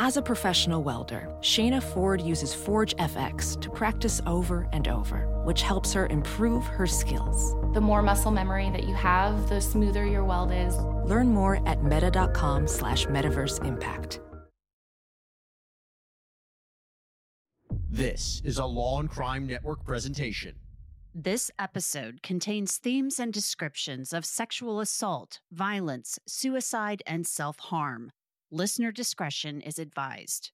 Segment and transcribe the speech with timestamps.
[0.00, 5.62] As a professional welder, Shayna Ford uses Forge FX to practice over and over, which
[5.62, 7.54] helps her improve her skills.
[7.74, 10.76] The more muscle memory that you have, the smoother your weld is.
[11.08, 14.20] Learn more at meta.com slash metaverse impact.
[17.88, 20.56] This is a Law and Crime Network presentation.
[21.14, 28.10] This episode contains themes and descriptions of sexual assault, violence, suicide, and self harm.
[28.54, 30.52] Listener discretion is advised.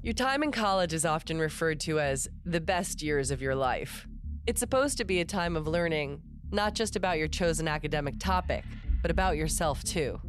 [0.00, 4.06] Your time in college is often referred to as the best years of your life.
[4.46, 8.62] It's supposed to be a time of learning, not just about your chosen academic topic,
[9.02, 10.20] but about yourself too.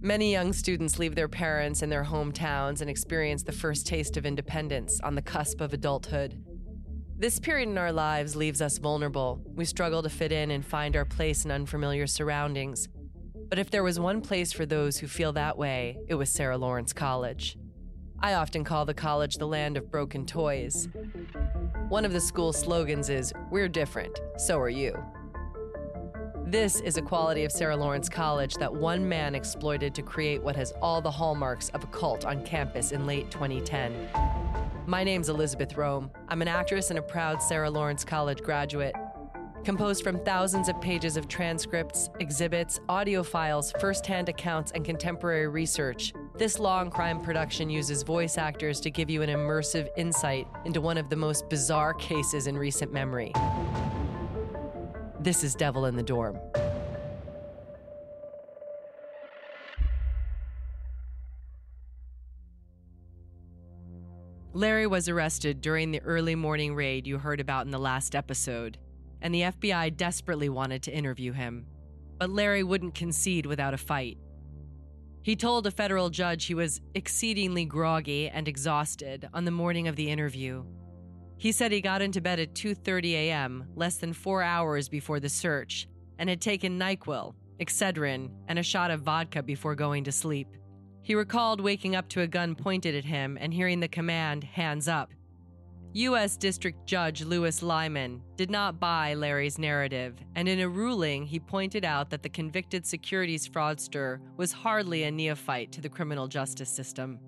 [0.00, 4.24] Many young students leave their parents and their hometowns and experience the first taste of
[4.24, 6.42] independence on the cusp of adulthood.
[7.20, 9.42] This period in our lives leaves us vulnerable.
[9.54, 12.88] We struggle to fit in and find our place in unfamiliar surroundings.
[13.50, 16.56] But if there was one place for those who feel that way, it was Sarah
[16.56, 17.58] Lawrence College.
[18.20, 20.88] I often call the college the land of broken toys.
[21.90, 24.96] One of the school's slogans is, We're different, so are you.
[26.46, 30.56] This is a quality of Sarah Lawrence College that one man exploited to create what
[30.56, 34.08] has all the hallmarks of a cult on campus in late 2010.
[34.90, 36.10] My name's Elizabeth Rome.
[36.28, 38.96] I'm an actress and a proud Sarah Lawrence College graduate.
[39.62, 46.12] Composed from thousands of pages of transcripts, exhibits, audio files, firsthand accounts, and contemporary research,
[46.38, 50.98] this long crime production uses voice actors to give you an immersive insight into one
[50.98, 53.32] of the most bizarre cases in recent memory.
[55.20, 56.36] This is Devil in the Dorm.
[64.52, 68.78] Larry was arrested during the early morning raid you heard about in the last episode,
[69.22, 71.66] and the FBI desperately wanted to interview him.
[72.18, 74.18] But Larry wouldn't concede without a fight.
[75.22, 79.94] He told a federal judge he was exceedingly groggy and exhausted on the morning of
[79.94, 80.64] the interview.
[81.36, 85.28] He said he got into bed at 2:30 a.m., less than 4 hours before the
[85.28, 85.86] search,
[86.18, 90.48] and had taken NyQuil, Excedrin, and a shot of vodka before going to sleep.
[91.02, 94.88] He recalled waking up to a gun pointed at him and hearing the command, hands
[94.88, 95.10] up.
[95.92, 96.36] U.S.
[96.36, 101.84] District Judge Lewis Liman did not buy Larry's narrative, and in a ruling, he pointed
[101.84, 107.18] out that the convicted securities fraudster was hardly a neophyte to the criminal justice system.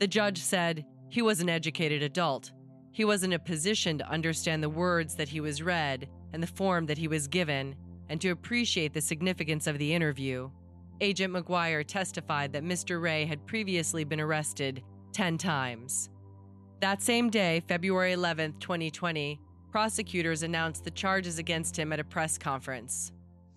[0.00, 2.52] The judge said he was an educated adult.
[2.92, 6.46] He was in a position to understand the words that he was read and the
[6.46, 7.74] form that he was given,
[8.10, 10.50] and to appreciate the significance of the interview.
[11.02, 13.00] Agent McGuire testified that Mr.
[13.00, 16.10] Ray had previously been arrested 10 times.
[16.80, 19.40] That same day, February 11, 2020,
[19.72, 23.12] prosecutors announced the charges against him at a press conference.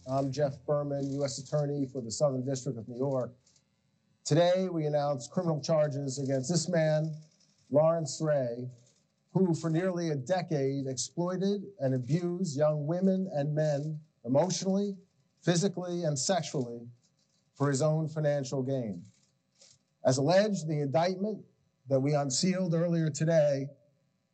[0.10, 1.38] I'm Geoff Berman, U.S.
[1.38, 3.34] Attorney for the Southern District of New York.
[4.24, 7.14] Today, we announce criminal charges against this man,
[7.72, 8.70] Lawrence Ray,
[9.34, 14.96] who for nearly a decade exploited and abused young women and men emotionally,
[15.42, 16.88] physically, and sexually
[17.56, 19.04] for his own financial gain.
[20.06, 21.40] As alleged, the indictment
[21.90, 23.68] that we unsealed earlier today,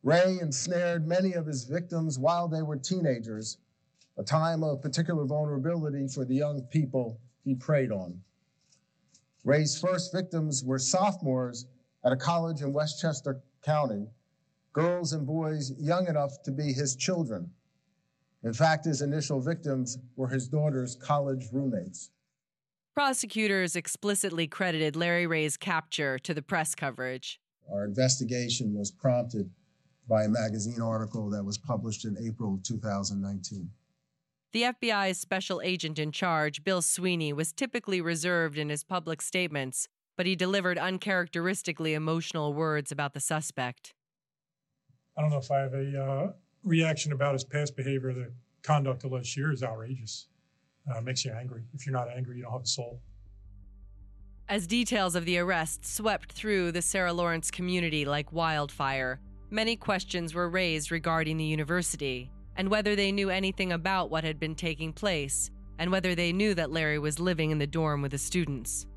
[0.04, 3.58] Ray ensnared many of his victims while they were teenagers,
[4.18, 8.22] a time of particular vulnerability for the young people he preyed on.
[9.44, 11.66] Ray's first victims were sophomores
[12.04, 14.08] at a college in Westchester County,
[14.74, 17.50] girls and boys young enough to be his children.
[18.44, 22.12] In fact, his initial victims were his daughter's college roommates.
[23.00, 27.40] Prosecutors explicitly credited Larry Ray's capture to the press coverage.
[27.72, 29.50] Our investigation was prompted
[30.10, 33.70] by a magazine article that was published in April of 2019.
[34.52, 39.88] The FBI's special agent in charge, Bill Sweeney, was typically reserved in his public statements,
[40.18, 43.94] but he delivered uncharacteristically emotional words about the suspect.
[45.16, 46.32] I don't know if I have a uh,
[46.66, 48.14] reaction about his past behavior.
[48.14, 50.28] The conduct alleged is outrageous.
[50.94, 51.64] Uh, makes you angry.
[51.74, 53.00] If you're not angry, you don't have a soul.
[54.48, 59.20] As details of the arrest swept through the Sarah Lawrence community like wildfire,
[59.52, 64.40] many questions were raised regarding the university and whether they knew anything about what had
[64.40, 68.12] been taking place and whether they knew that Larry was living in the dorm with
[68.12, 68.88] the students.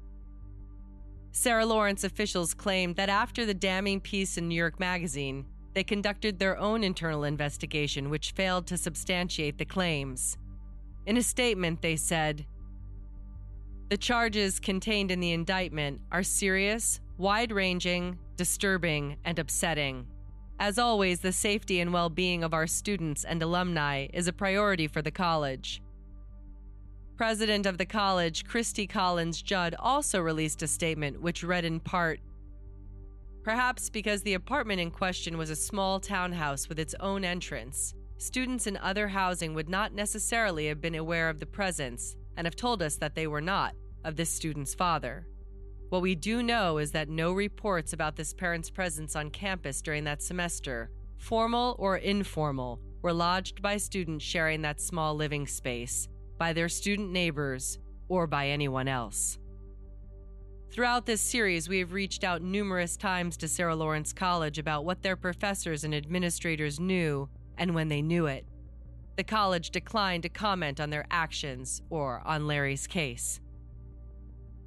[1.33, 6.39] Sarah Lawrence officials claimed that after the damning piece in New York Magazine, they conducted
[6.39, 10.37] their own internal investigation, which failed to substantiate the claims.
[11.07, 12.47] In a statement, they said
[13.89, 20.07] The charges contained in the indictment are serious, wide ranging, disturbing, and upsetting.
[20.61, 24.87] As always, the safety and well being of our students and alumni is a priority
[24.87, 25.83] for the college.
[27.17, 32.21] President of the college, Cristle Collins Judd, also released a statement which read in part
[33.43, 37.93] Perhaps because the apartment in question was a small townhouse with its own entrance,
[38.23, 42.57] students in other housing would not necessarily have been aware of the presence and have
[42.57, 43.75] told us that they were not
[44.05, 45.27] of this student's father.
[45.89, 50.05] What we do know is that no reports about this parent's presence on campus during
[50.05, 56.09] that semester, formal or informal, were lodged by students sharing that small living space,
[56.39, 57.79] by their student neighbors,
[58.09, 59.39] or by anyone else.
[60.71, 65.03] Throughout this series, we have reached out numerous times to Sarah Lawrence College about what
[65.03, 68.45] their professors and administrators knew and when they knew it.
[69.17, 73.41] The college declined to comment on their actions or on Larry's case.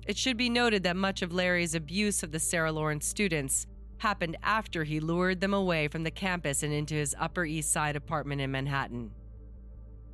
[0.08, 3.66] It should be noted that much of Larry's abuse of the Sarah Lawrence students
[3.98, 7.96] happened after he lured them away from the campus and into his Upper East Side
[7.96, 9.10] apartment in Manhattan.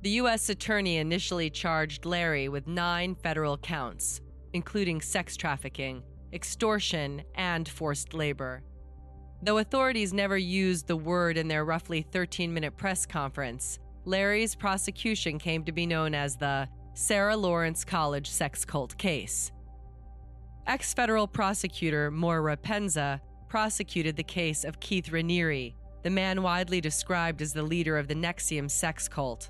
[0.02, 0.50] The U.S.
[0.50, 4.22] Attorney initially charged Larry with nine federal counts,
[4.54, 6.04] including sex trafficking,
[6.34, 8.64] extortion, and forced labor.
[9.44, 15.40] Though authorities never used the word in their roughly 13 minute press conference, Larry's prosecution
[15.40, 19.52] came to be known as the Sarah Lawrence College sex cult case.
[20.68, 25.74] Ex federal prosecutor Moira Penza prosecuted the case of Keith Raniere,
[26.04, 29.50] the man widely described as the leader of the NXIVM sex cult.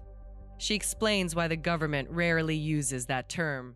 [0.57, 3.75] She explains why the government rarely uses that term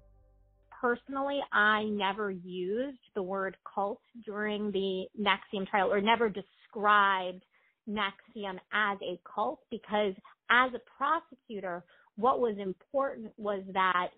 [0.86, 7.44] personally, I never used the word cult during the NXIVM trial or never described
[7.90, 10.14] NXIVM as a cult because
[10.52, 11.84] as a prosecutor,
[12.18, 14.10] what was important was that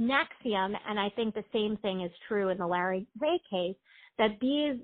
[0.00, 3.76] NXIVM, and I think the same thing is true in the Larry Ray case,
[4.16, 4.76] that these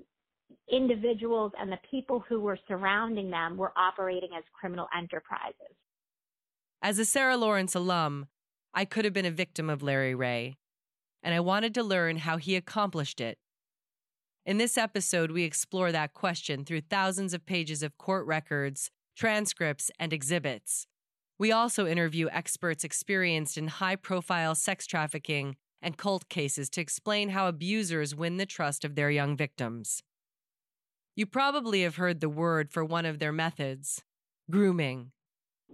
[0.71, 5.75] individuals and the people who were surrounding them were operating as criminal enterprises.
[6.83, 8.27] As a Sarah Lawrence alum,
[8.71, 10.57] I could have been a victim of Larry Ray
[11.25, 13.39] and I wanted to learn how he accomplished it.
[14.45, 19.89] In this episode, we explore that question through thousands of pages of court records, transcripts,
[19.99, 20.85] and exhibits.
[21.39, 27.29] We also interview experts experienced in high profile sex trafficking and cult cases to explain
[27.29, 30.03] how abusers win the trust of their young victims.
[31.15, 34.03] You probably have heard the word for one of their methods
[34.51, 35.11] grooming.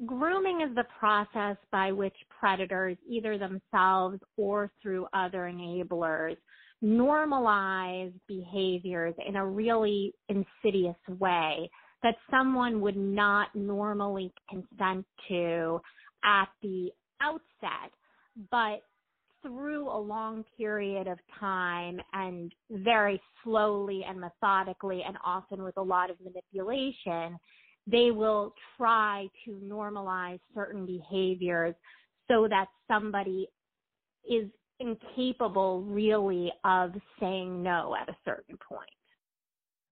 [0.05, 6.37] Grooming is the process by which predators, either themselves or through other enablers,
[6.83, 11.69] normalize behaviors in a really insidious way
[12.03, 15.79] that someone would not normally consent to
[16.23, 16.89] at the
[17.21, 17.91] outset,
[18.51, 18.81] but
[19.43, 25.81] through a long period of time and very slowly and methodically and often with a
[25.83, 27.37] lot of manipulation,
[27.87, 31.75] they will try to normalize certain behaviors
[32.29, 33.47] so that somebody
[34.29, 34.47] is
[34.79, 38.89] incapable really of saying no at a certain point.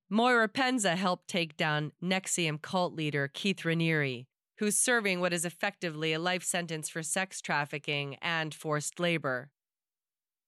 [0.09, 4.25] Moira Penza helped take down NXIVM cult leader Keith Raniere,
[4.57, 9.51] who's serving what is effectively a life sentence for sex trafficking and forced labor.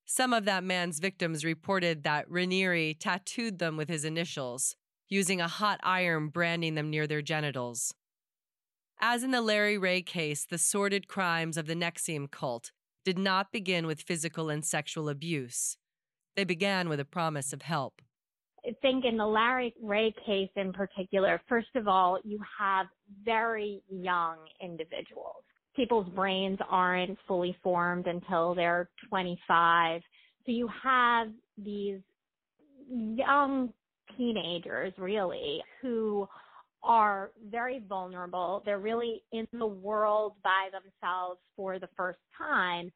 [0.05, 4.75] Some of that man's victims reported that Raniere tattooed them with his initials,
[5.11, 7.93] using a hot iron branding them near their genitals.
[8.99, 12.71] As in the Larry Ray case, the sordid crimes of the NXIVM cult
[13.03, 15.75] did not begin with physical and sexual abuse.
[16.35, 18.01] They began with a promise of help.
[18.65, 22.85] I think in the Larry Ray case in particular, first of all, you have
[23.25, 25.43] very young individuals.
[25.75, 30.01] People's brains aren't fully formed until they're 25.
[30.45, 31.99] So you have these
[32.87, 33.73] young
[34.17, 36.27] teenagers really who
[36.83, 38.61] are very vulnerable.
[38.65, 42.91] They're really in the world by themselves for the first time.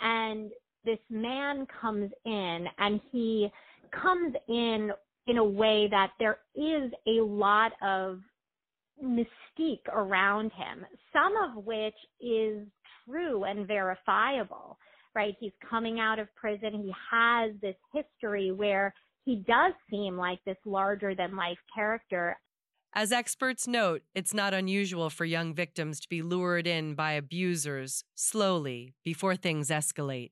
[0.00, 0.50] And
[0.84, 3.48] this man comes in and he
[3.92, 4.90] comes in
[5.26, 8.20] in a way that there is a lot of
[9.04, 12.66] mystique around him, some of which is
[13.06, 14.78] true and verifiable,
[15.14, 15.36] right?
[15.38, 16.82] He's coming out of prison.
[16.82, 18.94] He has this history where
[19.28, 22.38] he does seem like this larger than life character.
[22.94, 28.04] As experts note, it's not unusual for young victims to be lured in by abusers
[28.14, 30.30] slowly before things escalate.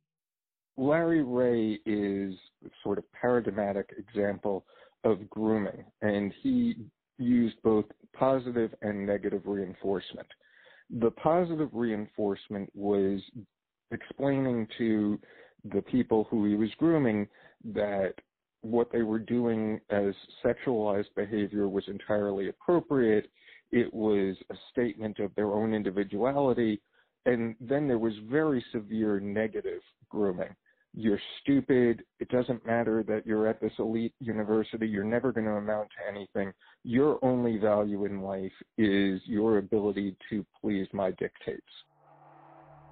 [0.78, 2.36] Larry Ray is
[2.82, 4.64] sort of paradigmatic example
[5.04, 6.76] of grooming, and he
[7.18, 7.84] used both
[8.14, 10.26] positive and negative reinforcement.
[10.88, 13.20] The positive reinforcement was
[13.90, 15.20] explaining to
[15.64, 17.28] the people who he was grooming
[17.74, 18.14] that
[18.70, 23.28] what they were doing as sexualized behavior was entirely appropriate.
[23.73, 26.80] It was a statement of their own individuality.
[27.25, 30.54] And then there was very severe negative grooming.
[30.94, 32.02] You're stupid.
[32.20, 34.88] It doesn't matter that you're at this elite university.
[34.88, 36.52] You're never going to amount to anything.
[36.85, 41.61] Your only value in life is your ability to please my dictates.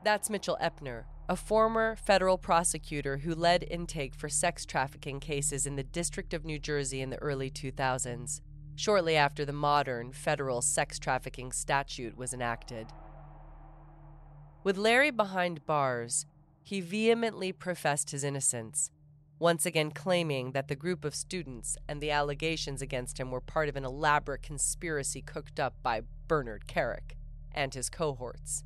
[0.04, 5.76] That's Mitchell Epner, a former federal prosecutor who led intake for sex trafficking cases in
[5.76, 8.42] the District of New Jersey in the early 2000s,
[8.76, 12.88] shortly after the modern federal sex trafficking statute was enacted.
[14.62, 16.26] With Larry behind bars,
[16.62, 18.90] he vehemently professed his innocence,
[19.38, 23.68] once again claiming that the group of students and the allegations against him were part
[23.70, 27.16] of an elaborate conspiracy cooked up by Bernard Kerik
[27.52, 28.64] and his cohorts.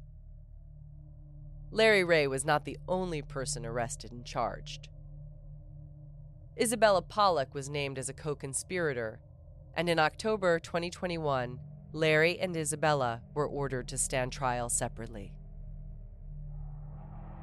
[1.71, 4.89] Larry Ray was not the only person arrested and charged.
[6.61, 9.21] Isabella Pollock was named as a co conspirator,
[9.75, 11.61] and in October 2021,
[11.93, 15.33] Larry and Isabella were ordered to stand trial separately.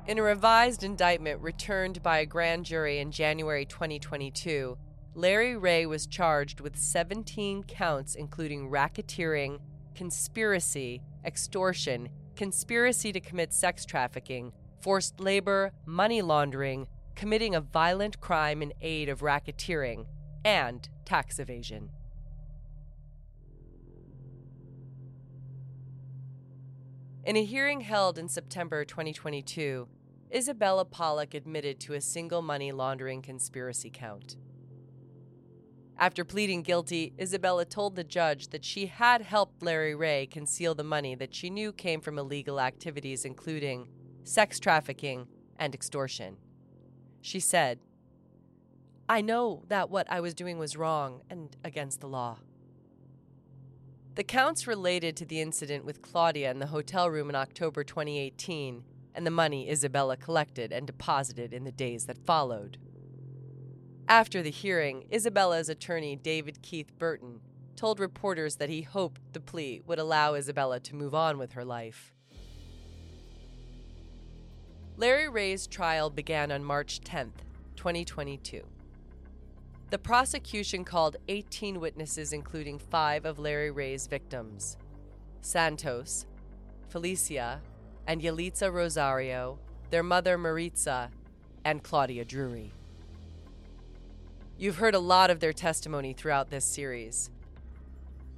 [0.08, 4.78] In a revised indictment returned by a grand jury in January 2022,
[5.16, 9.60] Larry Ray was charged with 17 counts, including racketeering,
[9.96, 14.52] conspiracy, extortion, conspiracy to commit sex trafficking,
[14.82, 20.06] forced labor, money laundering, committing a violent crime in aid of racketeering,
[20.44, 21.90] and tax evasion.
[27.24, 29.88] In a hearing held in September 2022,
[30.34, 34.36] Isabella Pollock admitted to a single money laundering conspiracy count.
[35.98, 40.84] After pleading guilty, Isabella told the judge that she had helped Larry Ray conceal the
[40.84, 43.88] money that she knew came from illegal activities, including
[44.24, 46.36] sex trafficking and extortion.
[47.22, 47.80] She said,
[49.08, 52.40] I know that what I was doing was wrong and against the law.
[54.16, 58.84] The counts related to the incident with Claudia in the hotel room in October 2018
[59.14, 62.78] and the money Isabella collected and deposited in the days that followed.
[64.08, 67.40] After the hearing, Isabella's attorney, David Keith Burton,
[67.76, 71.66] told reporters that he hoped the plea would allow Isabella to move on with her
[71.66, 72.14] life.
[74.96, 77.34] Larry Ray's trial began on March 10,
[77.76, 78.62] 2022.
[79.90, 84.78] The prosecution called 18 witnesses, including five of Larry Ray's victims
[85.42, 86.28] Santos,
[86.90, 87.60] Felicia,
[88.08, 89.58] and Yalitza Rosario,
[89.90, 91.10] their mother Maritza,
[91.64, 92.72] and Claudia Drury.
[94.58, 97.30] You've heard a lot of their testimony throughout this series.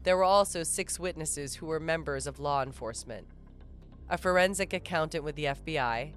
[0.01, 3.27] There were also six witnesses who were members of law enforcement
[4.09, 6.13] a forensic accountant with the FBI,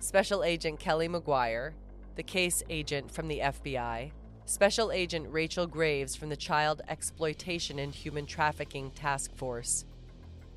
[0.00, 1.74] Special Agent Kelly McGuire,
[2.16, 4.12] the case agent from the FBI,
[4.46, 9.84] Special Agent Rachel Graves from the Child Exploitation and Human Trafficking Task Force,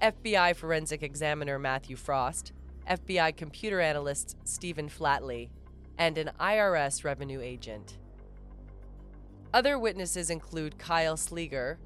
[0.01, 2.53] FBI Forensic Examiner Matthew Frost,
[2.89, 5.49] FBI Computer Analyst Stephen Flatley,
[5.97, 7.97] and an IRS revenue agent.
[9.53, 11.77] Other witnesses include Kyle Slieger,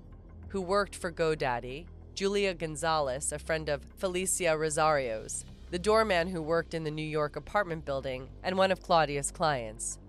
[0.49, 6.73] who worked for GoDaddy, Julia Gonzalez, a friend of Felicia Rosario's, the doorman who worked
[6.73, 9.99] in the New York apartment building, and one of Claudia's clients.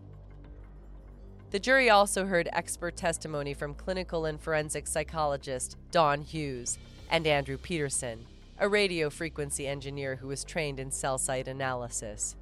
[1.51, 6.79] The jury also heard expert testimony from clinical and forensic psychologist Dawn Hughes
[7.11, 8.25] and Andrew Peterson,
[8.59, 12.35] a radio frequency engineer who was trained in cell site analysis.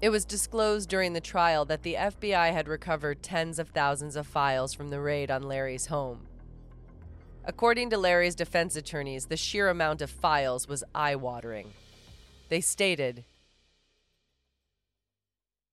[0.00, 4.26] It was disclosed during the trial that the FBI had recovered tens of thousands of
[4.26, 6.26] files from the raid on Larry's home.
[7.44, 11.74] According to Larry's defense attorneys, the sheer amount of files was eye watering.
[12.48, 13.24] They stated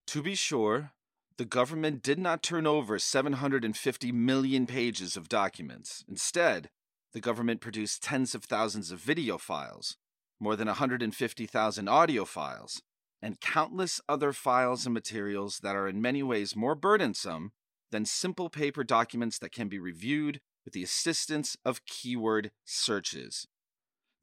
[0.08, 0.92] To be sure,
[1.38, 6.04] the government did not turn over 750 million pages of documents.
[6.10, 6.70] Instead,
[7.14, 9.96] the government produced tens of thousands of video files,
[10.38, 12.82] more than 150,000 audio files,
[13.22, 17.52] and countless other files and materials that are in many ways more burdensome
[17.92, 23.48] than simple paper documents that can be reviewed with the assistance of keyword searches.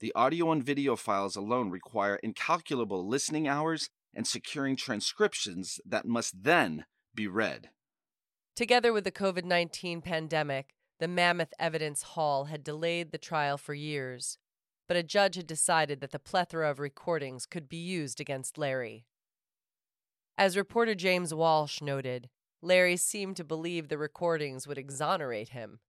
[0.01, 6.45] The audio and video files alone require incalculable listening hours and securing transcriptions that must
[6.45, 6.85] then
[7.15, 7.71] be read.
[8.55, 13.75] Together with the COVID 19 pandemic, the mammoth evidence haul had delayed the trial for
[13.75, 14.39] years,
[14.87, 19.07] but a judge had decided that the plethora of recordings could be used against Larry.
[20.37, 22.29] As reporter James Walsh noted,
[22.61, 25.81] Larry seemed to believe the recordings would exonerate him.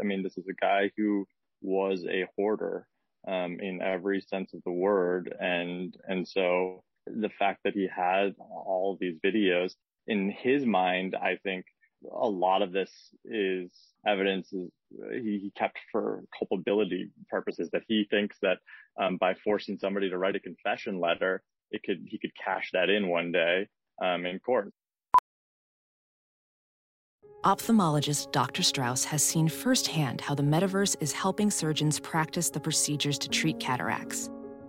[0.00, 1.26] I mean, this is a guy who
[1.60, 2.86] was a hoarder
[3.28, 8.34] um, in every sense of the word, and and so the fact that he had
[8.38, 9.74] all these videos
[10.06, 11.66] in his mind, I think
[12.10, 12.90] a lot of this
[13.24, 13.70] is
[14.06, 14.70] evidence is
[15.12, 18.58] he, he kept for culpability purposes that he thinks that
[19.00, 22.90] um, by forcing somebody to write a confession letter, it could he could cash that
[22.90, 23.68] in one day
[24.02, 24.72] um, in court.
[27.44, 28.62] Ophthalmologist Dr.
[28.62, 33.58] Strauss has seen firsthand how the metaverse is helping surgeons practice the procedures to treat
[33.58, 34.30] cataracts.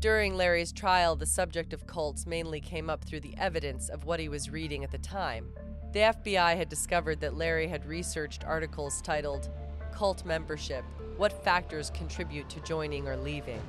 [0.00, 4.20] During Larry's trial, the subject of cults mainly came up through the evidence of what
[4.20, 5.50] he was reading at the time.
[5.92, 9.50] The FBI had discovered that Larry had researched articles titled
[9.90, 10.84] Cult Membership
[11.16, 13.60] What Factors Contribute to Joining or Leaving,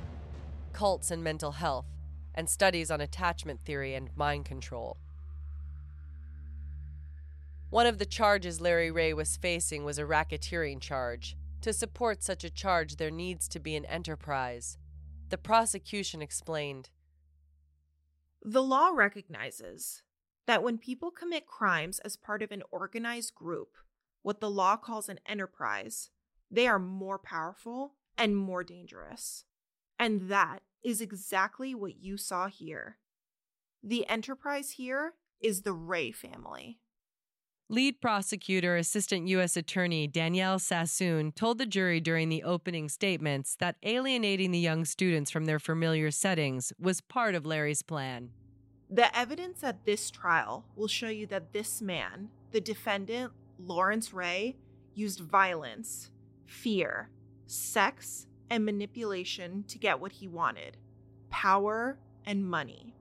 [0.72, 1.86] Cults and Mental Health,
[2.36, 4.98] and studies on attachment theory and mind control.
[7.70, 11.36] One of the charges Larry Ray was facing was a racketeering charge.
[11.62, 14.78] To support such a charge, there needs to be an enterprise.
[15.30, 16.90] The prosecution explained
[18.42, 20.02] The law recognizes
[20.46, 23.76] that when people commit crimes as part of an organized group,
[24.22, 26.10] what the law calls an enterprise,
[26.50, 29.44] they are more powerful and more dangerous.
[30.00, 32.98] And that is exactly what you saw here.
[33.84, 36.79] The enterprise here is the Ray family.
[37.72, 39.56] Lead prosecutor, Assistant U.S.
[39.56, 45.30] Attorney Danielle Sassoon told the jury during the opening statements that alienating the young students
[45.30, 48.30] from their familiar settings was part of Larry's plan.
[48.90, 54.56] The evidence at this trial will show you that this man, the defendant, Lawrence Ray,
[54.96, 56.10] used violence,
[56.46, 57.10] fear,
[57.46, 60.76] sex, and manipulation to get what he wanted
[61.30, 62.96] power and money.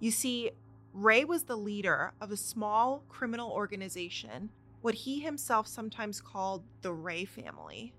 [0.00, 0.52] You see,
[0.92, 4.50] Ray was the leader of a small criminal organization,
[4.82, 7.94] what he himself sometimes called the Ray family.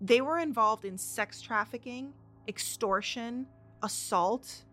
[0.00, 2.12] They were involved in sex trafficking,
[2.46, 3.46] extortion,
[3.82, 4.64] assault,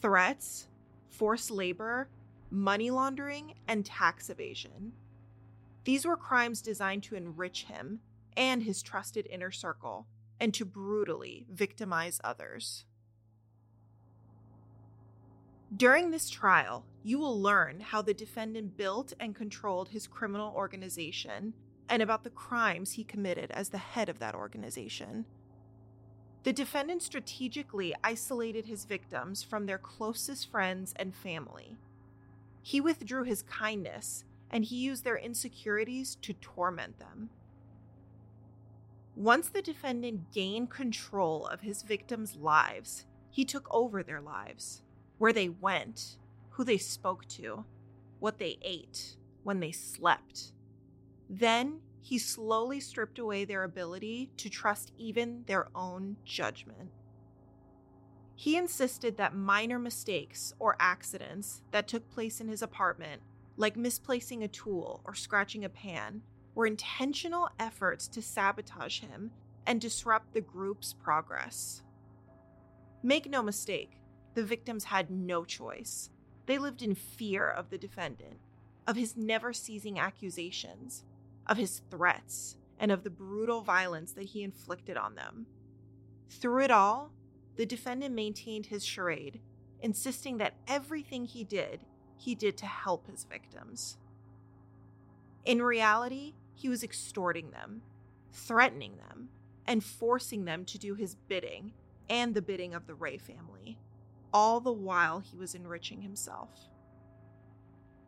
[0.00, 0.68] threats,
[1.08, 2.08] forced labor,
[2.50, 4.92] money laundering, and tax evasion.
[5.84, 8.00] These were crimes designed to enrich him
[8.36, 10.06] and his trusted inner circle
[10.38, 12.84] and to brutally victimize others.
[15.74, 21.54] During this trial, you will learn how the defendant built and controlled his criminal organization
[21.88, 25.24] and about the crimes he committed as the head of that organization.
[26.42, 31.78] The defendant strategically isolated his victims from their closest friends and family.
[32.62, 37.30] He withdrew his kindness and he used their insecurities to torment them.
[39.16, 44.82] Once the defendant gained control of his victims' lives, he took over their lives
[45.22, 46.16] where they went,
[46.50, 47.64] who they spoke to,
[48.18, 50.50] what they ate, when they slept.
[51.30, 56.90] Then he slowly stripped away their ability to trust even their own judgment.
[58.34, 63.22] He insisted that minor mistakes or accidents that took place in his apartment,
[63.56, 66.22] like misplacing a tool or scratching a pan,
[66.56, 69.30] were intentional efforts to sabotage him
[69.68, 71.84] and disrupt the group's progress.
[73.04, 74.01] Make no mistake,
[74.34, 76.10] the victims had no choice.
[76.46, 78.38] They lived in fear of the defendant,
[78.86, 81.04] of his never ceasing accusations,
[81.46, 85.46] of his threats, and of the brutal violence that he inflicted on them.
[86.30, 87.12] Through it all,
[87.56, 89.40] the defendant maintained his charade,
[89.80, 91.80] insisting that everything he did,
[92.16, 93.98] he did to help his victims.
[95.44, 97.82] In reality, he was extorting them,
[98.32, 99.28] threatening them,
[99.66, 101.72] and forcing them to do his bidding
[102.08, 103.78] and the bidding of the Ray family
[104.32, 106.50] all the while he was enriching himself.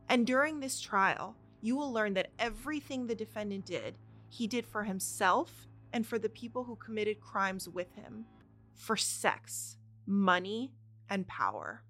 [0.09, 3.97] And during this trial, you will learn that everything the defendant did,
[4.29, 8.27] he did for himself and for the people who committed crimes with him
[8.75, 10.73] for sex, money,
[11.09, 11.83] and power.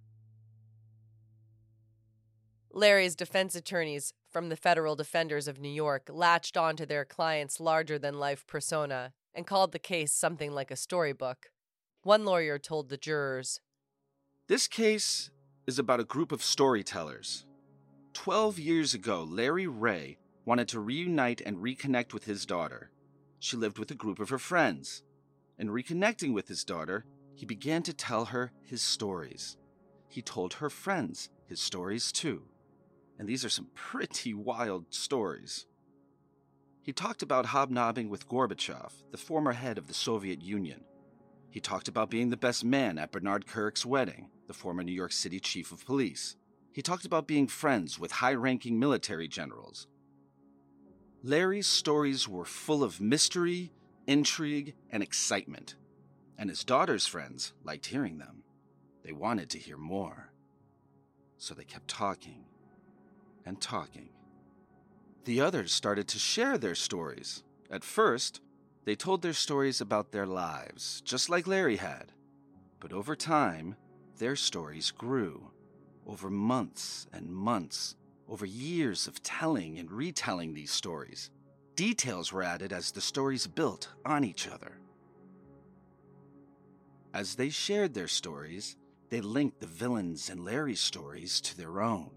[2.70, 7.98] Larry's defense attorneys from the Federal Defenders of New York latched onto their client's larger
[7.98, 11.50] than life persona and called the case something like a storybook.
[12.02, 13.60] One lawyer told the jurors
[14.46, 15.30] This case
[15.66, 17.46] is about a group of storytellers.
[18.12, 22.90] Twelve years ago, Larry Ray wanted to reunite and reconnect with his daughter.
[23.38, 25.02] She lived with a group of her friends.
[25.58, 29.56] In reconnecting with his daughter, he began to tell her his stories.
[30.10, 32.42] He told her friends his stories too.
[33.18, 35.64] And these are some pretty wild stories.
[36.82, 40.84] He talked about hobnobbing with Gorbachev, the former head of the Soviet Union.
[41.54, 45.12] He talked about being the best man at Bernard Kerik's wedding, the former New York
[45.12, 46.34] City chief of police.
[46.72, 49.86] He talked about being friends with high ranking military generals.
[51.22, 53.72] Larry's stories were full of mystery,
[54.08, 55.76] intrigue, and excitement,
[56.36, 58.42] and his daughter's friends liked hearing them.
[59.04, 60.32] They wanted to hear more.
[61.38, 62.46] So they kept talking
[63.46, 64.08] and talking.
[65.24, 67.44] The others started to share their stories.
[67.70, 68.40] At first,
[68.84, 72.12] they told their stories about their lives, just like Larry had.
[72.80, 73.76] But over time,
[74.18, 75.50] their stories grew.
[76.06, 77.96] Over months and months,
[78.28, 81.30] over years of telling and retelling these stories.
[81.76, 84.78] Details were added as the stories built on each other.
[87.14, 88.76] As they shared their stories,
[89.08, 92.10] they linked the villains and Larry's stories to their own.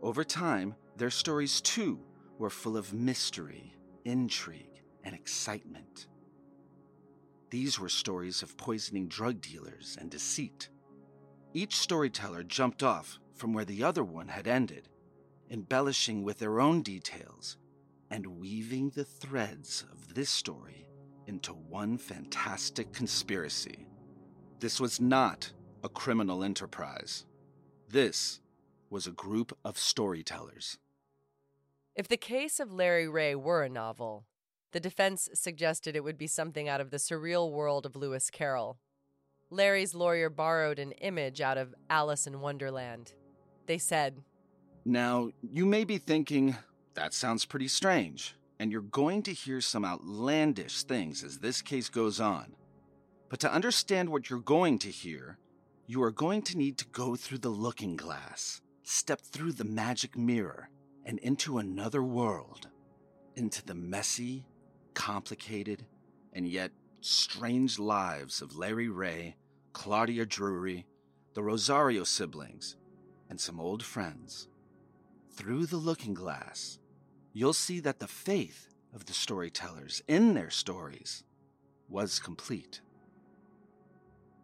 [0.00, 1.98] Over time, their stories too
[2.38, 4.73] were full of mystery, intrigue,
[5.04, 6.08] and excitement.
[7.50, 10.68] These were stories of poisoning drug dealers and deceit.
[11.52, 14.88] Each storyteller jumped off from where the other one had ended,
[15.50, 17.56] embellishing with their own details
[18.10, 20.86] and weaving the threads of this story
[21.26, 23.86] into one fantastic conspiracy.
[24.60, 27.24] This was not a criminal enterprise.
[27.88, 28.40] This
[28.90, 30.78] was a group of storytellers.
[31.94, 34.26] If the case of Larry Ray were a novel,
[34.74, 38.76] the defense suggested it would be something out of the surreal world of Lewis Carroll.
[39.48, 43.12] Larry's lawyer borrowed an image out of Alice in Wonderland.
[43.66, 44.24] They said,
[44.84, 46.56] Now, you may be thinking,
[46.94, 51.88] that sounds pretty strange, and you're going to hear some outlandish things as this case
[51.88, 52.56] goes on.
[53.28, 55.38] But to understand what you're going to hear,
[55.86, 60.18] you are going to need to go through the looking glass, step through the magic
[60.18, 60.68] mirror,
[61.04, 62.66] and into another world,
[63.36, 64.44] into the messy,
[64.94, 65.84] complicated,
[66.32, 69.36] and yet strange lives of Larry Ray,
[69.72, 70.86] Claudia Drury,
[71.34, 72.76] the Rosario siblings,
[73.28, 74.48] and some old friends.
[75.32, 76.78] Through the looking glass,
[77.32, 81.24] you'll see that the faith of the storytellers in their stories
[81.88, 82.80] was complete.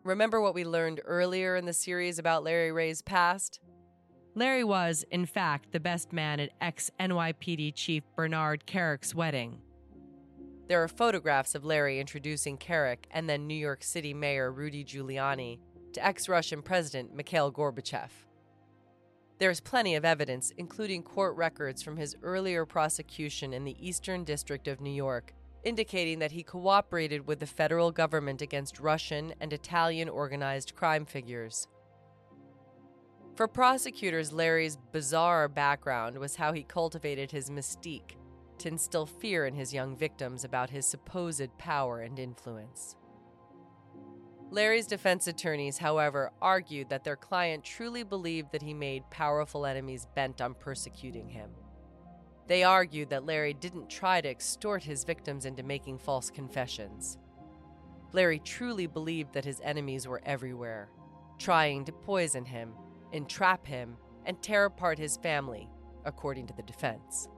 [0.02, 3.60] Remember what we learned earlier in the series about Larry Ray's past?
[4.34, 9.60] Larry was, in fact, the best man at ex NYPD Chief Bernard Kerik's wedding.
[10.70, 15.58] There are photographs of Larry introducing Kerik and then New York City Mayor Rudy Giuliani
[15.94, 18.10] to ex Russian President Mikhail Gorbachev.
[19.40, 24.22] There is plenty of evidence, including court records from his earlier prosecution in the Eastern
[24.22, 29.52] District of New York, indicating that he cooperated with the federal government against Russian and
[29.52, 31.66] Italian organized crime figures.
[33.34, 38.14] For prosecutors, Larry's bizarre background was how he cultivated his mystique
[38.60, 42.96] to instill fear in his young victims about his supposed power and influence.
[44.50, 50.08] Larry's defense attorneys, however, argued that their client truly believed that he made powerful enemies
[50.16, 51.50] bent on persecuting him.
[52.48, 57.16] They argued that Larry didn't try to extort his victims into making false confessions.
[58.12, 60.90] Larry truly believed that his enemies were everywhere,
[61.38, 62.72] trying to poison him,
[63.12, 63.96] entrap him,
[64.26, 65.68] and tear apart his family,
[66.04, 67.28] according to the defense.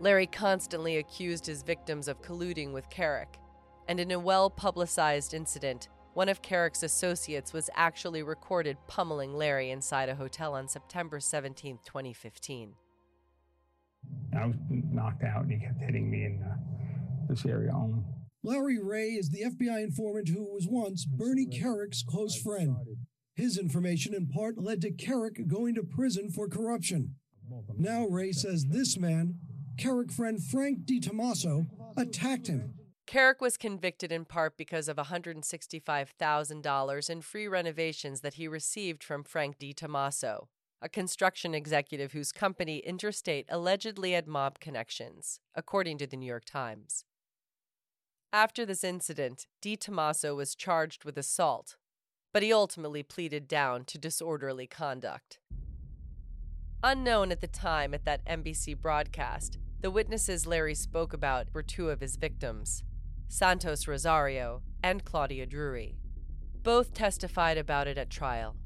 [0.00, 3.36] Larry constantly accused his victims of colluding with Kerik,
[3.88, 9.70] and in a well publicized incident, one of Kerik's associates was actually recorded pummeling Larry
[9.70, 12.74] inside a hotel on September 17, 2015.
[14.36, 16.56] I was knocked out and he kept hitting me in uh,
[17.28, 18.02] this area only.
[18.42, 22.76] Larry Ray is the FBI informant who was once Bernie Kerik's close friend.
[23.34, 27.16] His information in part led to Kerik going to prison for corruption.
[27.76, 29.40] Now Ray says this man,
[29.76, 32.74] Kerik friend Frank DiTomaso, attacked him.
[33.06, 39.24] Kerik was convicted in part because of $165,000 in free renovations that he received from
[39.24, 40.46] Frank DiTomaso,
[40.80, 46.44] a construction executive whose company Interstate allegedly had mob connections, according to the New York
[46.44, 47.04] Times.
[48.32, 51.76] After this incident, DiTomaso was charged with assault,
[52.32, 55.38] but he ultimately pleaded down to disorderly conduct.
[56.86, 61.88] Unknown at the time at that NBC broadcast, The witnesses Larry spoke about were two
[61.88, 62.84] of his victims
[63.26, 65.96] Santos Rosario and Claudia Drury.
[66.62, 68.56] Both testified about it at trial.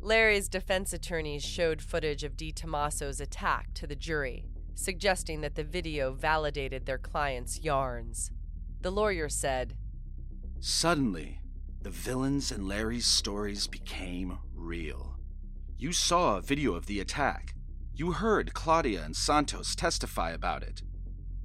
[0.00, 6.12] Larry's defense attorneys showed footage of DiTomaso's attack to the jury, suggesting that the video
[6.12, 8.32] validated their client's yarns.
[8.80, 9.76] The lawyer said,
[10.58, 11.38] Suddenly,
[11.80, 15.17] the villains in Larry's stories became real.
[15.80, 17.54] You saw a video of the attack.
[17.94, 20.82] You heard Claudia and Santos testify about it.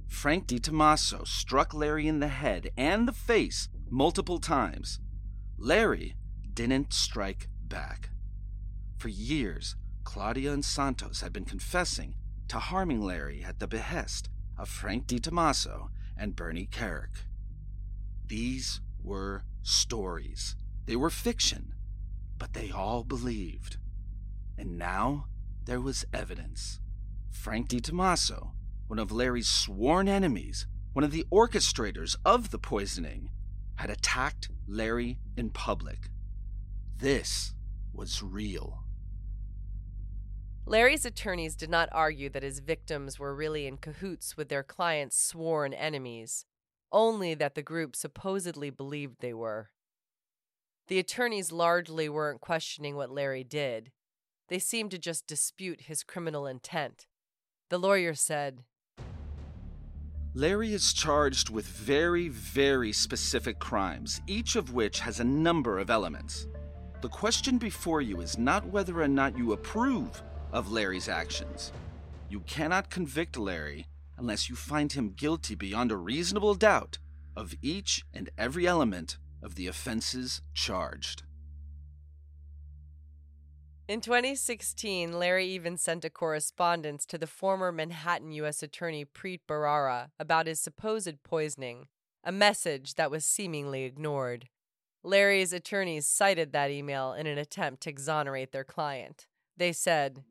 [0.08, 4.98] Frank DiTomaso struck Larry in the head and the face multiple times.
[5.56, 6.16] Larry
[6.52, 8.10] didn't strike back.
[8.98, 12.16] For years, Claudia and Santos had been confessing
[12.48, 17.26] to harming Larry at the behest of Frank DiTomaso and Bernie Kerik.
[18.26, 20.56] These were stories.
[20.86, 21.72] They were fiction,
[22.36, 23.76] but they all believed.
[24.56, 25.26] And now
[25.64, 26.80] there was evidence.
[27.30, 28.52] Frank DiTomaso,
[28.86, 33.30] one of Larry's sworn enemies, one of the orchestrators of the poisoning,
[33.76, 36.10] had attacked Larry in public.
[36.96, 37.54] This
[37.92, 38.84] was real.
[40.66, 45.20] Larry's attorneys did not argue that his victims were really in cahoots with their client's
[45.20, 46.46] sworn enemies,
[46.90, 49.70] only that the group supposedly believed they were.
[50.86, 53.90] The attorneys largely weren't questioning what Larry did.
[54.48, 57.06] They seemed to just dispute his criminal intent.
[57.70, 58.64] The lawyer said,
[60.36, 65.90] Larry is charged with very, very specific crimes, each of which has a number of
[65.90, 66.48] elements.
[67.00, 71.72] The question before you is not whether or not you approve of Larry's actions.
[72.28, 73.86] You cannot convict Larry
[74.18, 76.98] unless you find him guilty beyond a reasonable doubt
[77.36, 81.22] of each and every element of the offenses charged.
[83.86, 88.62] In 2016, Larry even sent a correspondence to the former Manhattan U.S.
[88.62, 91.88] Attorney Preet Bharara about his supposed poisoning,
[92.24, 94.48] a message that was seemingly ignored.
[95.02, 99.26] Larry's attorneys cited that email in an attempt to exonerate their client.
[99.58, 100.24] They said,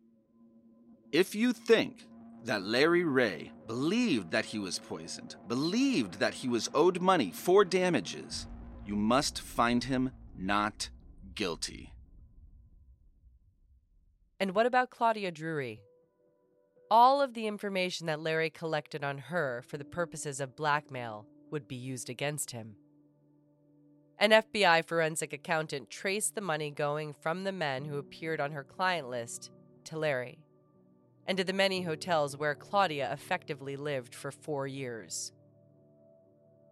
[1.11, 2.07] if you think
[2.45, 7.63] that Larry Ray believed that he was poisoned, believed that he was owed money for
[7.63, 8.47] damages,
[8.83, 10.89] you must find him not
[11.35, 11.92] guilty.
[14.43, 15.79] And what about Claudia Drury?
[16.91, 21.65] All of the information that Larry collected on her for the purposes of blackmail would
[21.65, 22.75] be used against him.
[24.19, 28.65] An FBI forensic accountant traced the money going from the men who appeared on her
[28.65, 29.49] client list
[29.85, 30.39] to Larry
[31.25, 35.31] and to the many hotels where Claudia effectively lived for four years.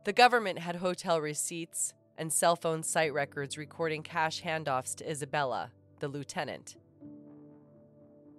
[0.03, 5.71] The government had hotel receipts and cell phone site records recording cash handoffs to Isabella,
[6.01, 6.75] the lieutenant.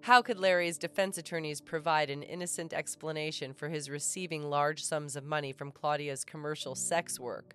[0.02, 5.22] How could Larry's defense attorneys provide an innocent explanation for his receiving large sums of
[5.22, 7.54] money from Claudia's commercial sex work?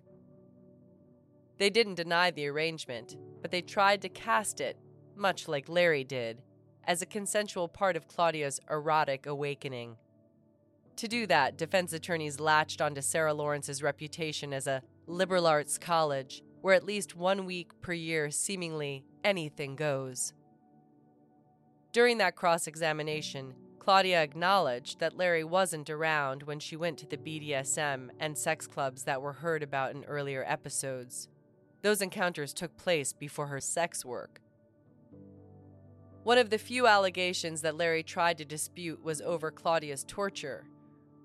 [1.58, 4.78] They didn't deny the arrangement, but they tried to cast it,
[5.14, 6.40] much like Larry did,
[6.84, 9.96] as a consensual part of Claudia's erotic awakening.
[10.96, 16.42] To do that, defense attorneys latched onto Sarah Lawrence's reputation as a liberal arts college
[16.62, 20.32] where at least one week per year seemingly anything goes.
[21.98, 27.16] During that cross examination, Claudia acknowledged that Larry wasn't around when she went to the
[27.16, 31.28] BDSM and sex clubs that were heard about in earlier episodes.
[31.82, 34.40] Those encounters took place before her sex work.
[36.22, 40.68] One of the few allegations that Larry tried to dispute was over Claudia's torture,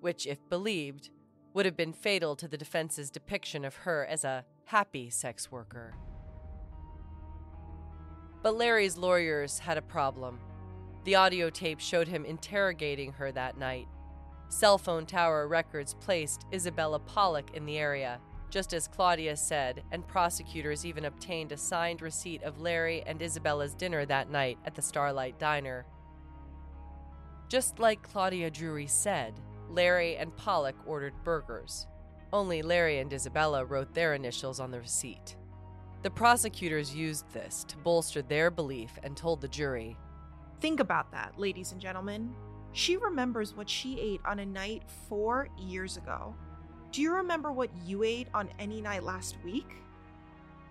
[0.01, 1.11] which, if believed,
[1.53, 5.93] would have been fatal to the defense's depiction of her as a happy sex worker.
[8.41, 10.39] But Larry's lawyers had a problem.
[11.03, 13.87] The audio tape showed him interrogating her that night.
[14.47, 20.07] Cell phone tower records placed Isabella Pollock in the area, just as Claudia said, and
[20.07, 24.81] prosecutors even obtained a signed receipt of Larry and Isabella's dinner that night at the
[24.81, 25.85] Starlight Diner.
[27.49, 29.33] Just like Claudia Drury said,
[29.69, 31.87] Larry and Pollock ordered burgers.
[32.31, 35.35] Only Larry and Isabella wrote their initials on the receipt.
[36.03, 39.97] The prosecutors used this to bolster their belief and told the jury
[40.63, 42.33] Think about that, ladies and gentlemen.
[42.71, 46.33] She remembers what she ate on a night four years ago.
[46.93, 49.69] Do you remember what you ate on any night last week?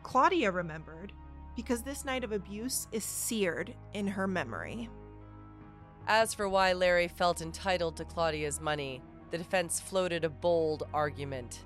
[0.02, 1.12] Claudia remembered
[1.54, 4.88] because this night of abuse is seared in her memory.
[6.06, 11.64] As for why Larry felt entitled to Claudia's money, the defense floated a bold argument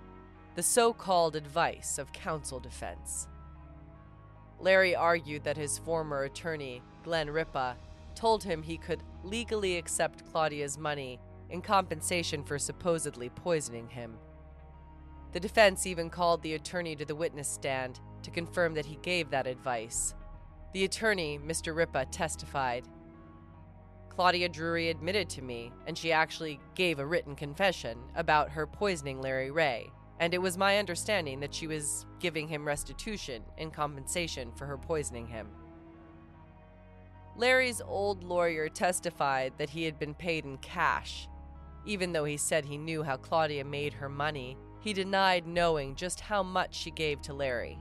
[0.57, 3.29] the so called advice of counsel defense.
[4.59, 7.77] Larry argued that his former attorney, Glenn Ripa,
[8.17, 14.17] told him he could legally accept Claudia's money in compensation for supposedly poisoning him.
[15.33, 19.31] The defense even called the attorney to the witness stand to confirm that he gave
[19.31, 20.15] that advice.
[20.73, 21.77] The attorney, Mr.
[21.77, 22.89] Ripa, testified.
[24.09, 29.21] Claudia Drury admitted to me, and she actually gave a written confession about her poisoning
[29.21, 34.51] Larry Ray, and it was my understanding that she was giving him restitution in compensation
[34.53, 35.49] for her poisoning him.
[37.37, 41.29] Larry's old lawyer testified that he had been paid in cash.
[41.85, 46.20] Even though he said he knew how Claudia made her money, he denied knowing just
[46.20, 47.79] how much she gave to Larry.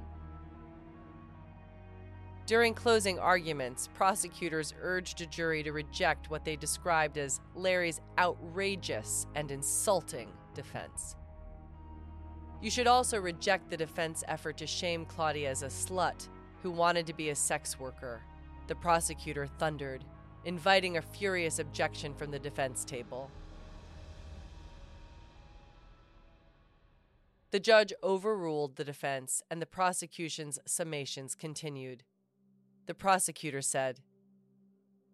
[2.46, 9.26] During closing arguments, prosecutors urged a jury to reject what they described as Larry's outrageous
[9.36, 11.16] and insulting defense.
[12.62, 16.30] You should also reject the defense effort to shame Claudia as a slut
[16.62, 18.22] who wanted to be a sex worker,
[18.68, 20.04] the prosecutor thundered,
[20.44, 23.30] inviting a furious objection from the defense table.
[27.52, 32.04] The judge overruled the defense, and the prosecution's summations continued.
[32.86, 34.02] The prosecutor said,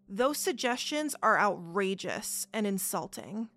[0.09, 3.49] Those suggestions are outrageous and insulting.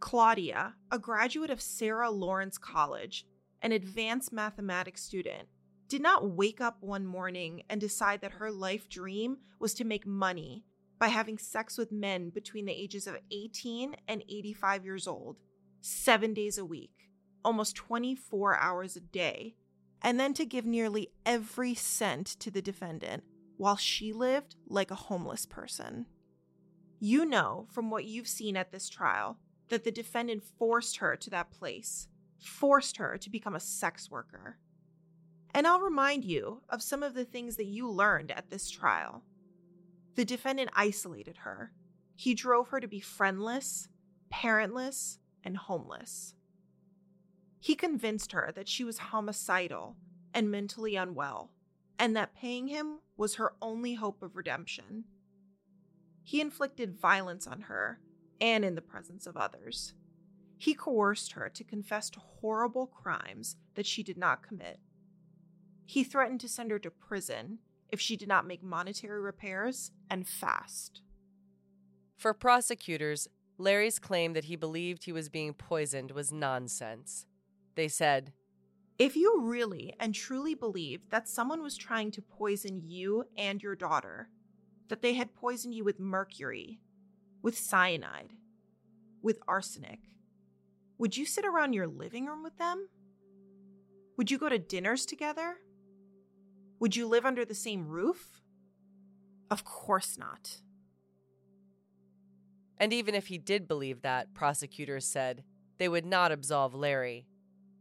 [0.00, 3.26] Claudia, a graduate of Sarah Lawrence College,
[3.62, 5.46] an advanced mathematics student,
[5.90, 10.06] did not wake up one morning and decide that her life dream was to make
[10.06, 10.64] money
[11.00, 15.40] by having sex with men between the ages of 18 and 85 years old,
[15.80, 17.10] seven days a week,
[17.44, 19.56] almost 24 hours a day,
[20.00, 23.24] and then to give nearly every cent to the defendant
[23.56, 26.06] while she lived like a homeless person.
[27.00, 29.38] You know from what you've seen at this trial
[29.70, 32.06] that the defendant forced her to that place,
[32.38, 34.58] forced her to become a sex worker.
[35.54, 39.22] And I'll remind you of some of the things that you learned at this trial.
[40.14, 41.72] The defendant isolated her.
[42.14, 43.88] He drove her to be friendless,
[44.30, 46.34] parentless, and homeless.
[47.58, 49.96] He convinced her that she was homicidal
[50.32, 51.50] and mentally unwell,
[51.98, 55.04] and that paying him was her only hope of redemption.
[56.22, 58.00] He inflicted violence on her
[58.40, 59.94] and in the presence of others.
[60.56, 64.78] He coerced her to confess to horrible crimes that she did not commit.
[65.90, 70.24] He threatened to send her to prison if she did not make monetary repairs and
[70.24, 71.02] fast.
[72.16, 73.26] For prosecutors,
[73.58, 77.26] Larry's claim that he believed he was being poisoned was nonsense.
[77.74, 78.32] They said,
[79.00, 83.74] If you really and truly believed that someone was trying to poison you and your
[83.74, 84.28] daughter,
[84.90, 86.78] that they had poisoned you with mercury,
[87.42, 88.34] with cyanide,
[89.22, 89.98] with arsenic,
[90.98, 92.88] would you sit around your living room with them?
[94.16, 95.56] Would you go to dinners together?
[96.80, 98.40] Would you live under the same roof?
[99.50, 100.60] Of course not.
[102.78, 105.44] And even if he did believe that, prosecutors said,
[105.78, 107.26] they would not absolve Larry.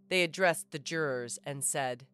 [0.09, 2.05] They addressed the jurors and said,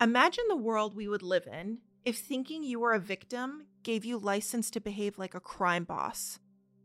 [0.00, 4.16] Imagine the world we would live in if thinking you were a victim gave you
[4.16, 6.38] license to behave like a crime boss,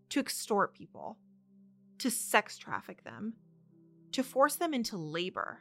[0.09, 1.17] to extort people,
[1.99, 3.35] to sex traffic them,
[4.11, 5.59] to force them into labor.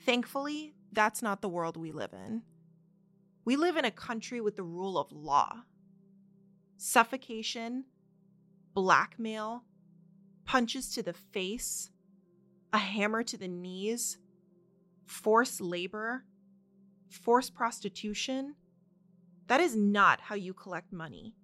[0.00, 2.42] Thankfully, that's not the world we live in.
[3.44, 5.64] We live in a country with the rule of law.
[6.78, 7.84] Suffocation,
[8.74, 9.64] blackmail,
[10.44, 11.90] punches to the face,
[12.72, 14.18] a hammer to the knees,
[15.06, 16.24] forced labor,
[17.10, 18.54] forced prostitution.
[19.46, 21.34] That is not how you collect money,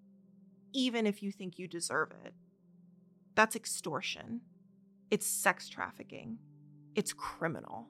[0.73, 2.33] even if you think you deserve it.
[3.35, 4.41] That's extortion.
[5.11, 6.39] It's sex trafficking.
[6.95, 7.89] It's criminal.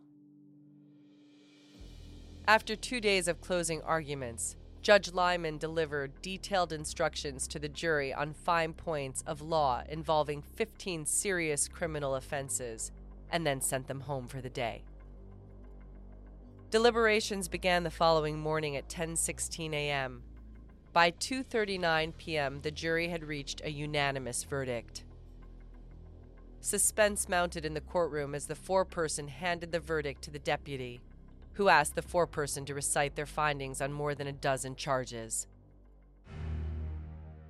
[2.50, 8.34] After two days of closing arguments, Judge Liman delivered detailed instructions to the jury on
[8.34, 12.90] fine points of law involving 15 serious criminal offenses
[13.30, 14.82] and then sent them home for the day.
[16.72, 20.24] Deliberations began the following morning at 10:16 a.m.
[20.92, 25.04] By 2:39 p.m., the jury had reached a unanimous verdict.
[26.60, 31.00] Suspense mounted in the courtroom as the foreperson handed the verdict to the deputy,
[31.54, 35.46] who asked the foreperson to recite their findings on more than a dozen charges.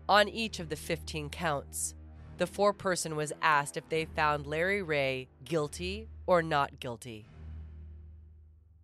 [0.09, 1.95] On each of the 15 counts,
[2.41, 7.27] the foreperson was asked if they found Larry Ray guilty or not guilty.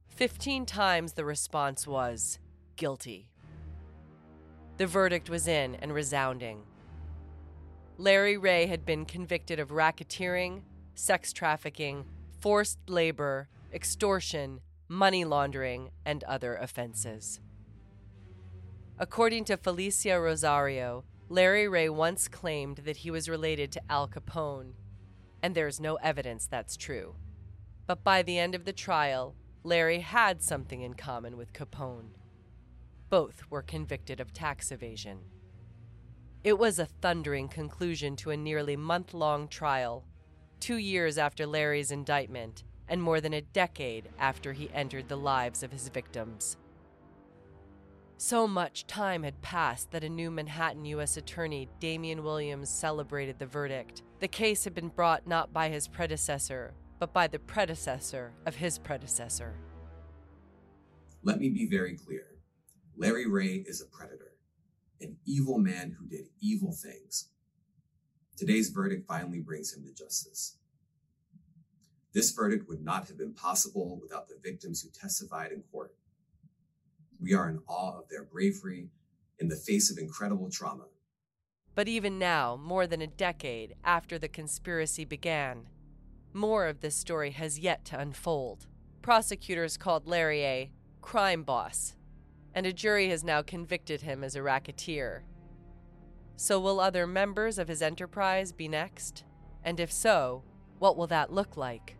[0.09, 2.39] Fifteen times the response was
[2.77, 3.29] guilty.
[4.77, 6.62] The verdict was in and resounding.
[7.99, 10.62] Larry Ray had been convicted of racketeering,
[10.95, 12.05] sex trafficking,
[12.41, 17.41] forced labor, extortion, money laundering, and other offenses.
[18.99, 24.72] According to Felicia Rosario, Larry Ray once claimed that he was related to Al Capone,
[25.43, 27.16] and there's no evidence that's true.
[27.87, 29.34] But by the end of the trial,
[29.64, 32.11] Larry had something in common with Capone.
[33.11, 35.18] Both were convicted of tax evasion.
[36.45, 40.05] It was a thundering conclusion to a nearly month long trial,
[40.61, 45.62] two years after Larry's indictment, and more than a decade after he entered the lives
[45.62, 46.57] of his victims.
[48.18, 51.16] So much time had passed that a new Manhattan U.S.
[51.16, 54.03] Attorney, Damian Williams, celebrated the verdict.
[54.20, 58.78] The case had been brought not by his predecessor, but by the predecessor of his
[58.78, 59.55] predecessor.
[61.22, 62.24] Let me be very clear
[62.97, 64.37] Larry Ray is a predator
[65.01, 67.28] an evil man who did evil things.
[68.37, 70.57] Today's verdict finally brings him to justice.
[72.17, 75.93] This verdict would not have been possible without the victims who testified in court.
[77.21, 78.89] We are in awe of their bravery
[79.39, 80.85] in the face of incredible trauma.
[81.75, 85.69] But even now, more than a decade after the conspiracy began,
[86.33, 88.67] more of this story has yet to unfold.
[89.03, 90.71] Prosecutors called Larry a
[91.03, 91.97] crime boss
[92.55, 95.27] and a jury has now convicted him as a racketeer.
[96.37, 99.25] So, will other members of his enterprise be next?
[99.62, 100.45] And if so,
[100.79, 101.96] what will that look like?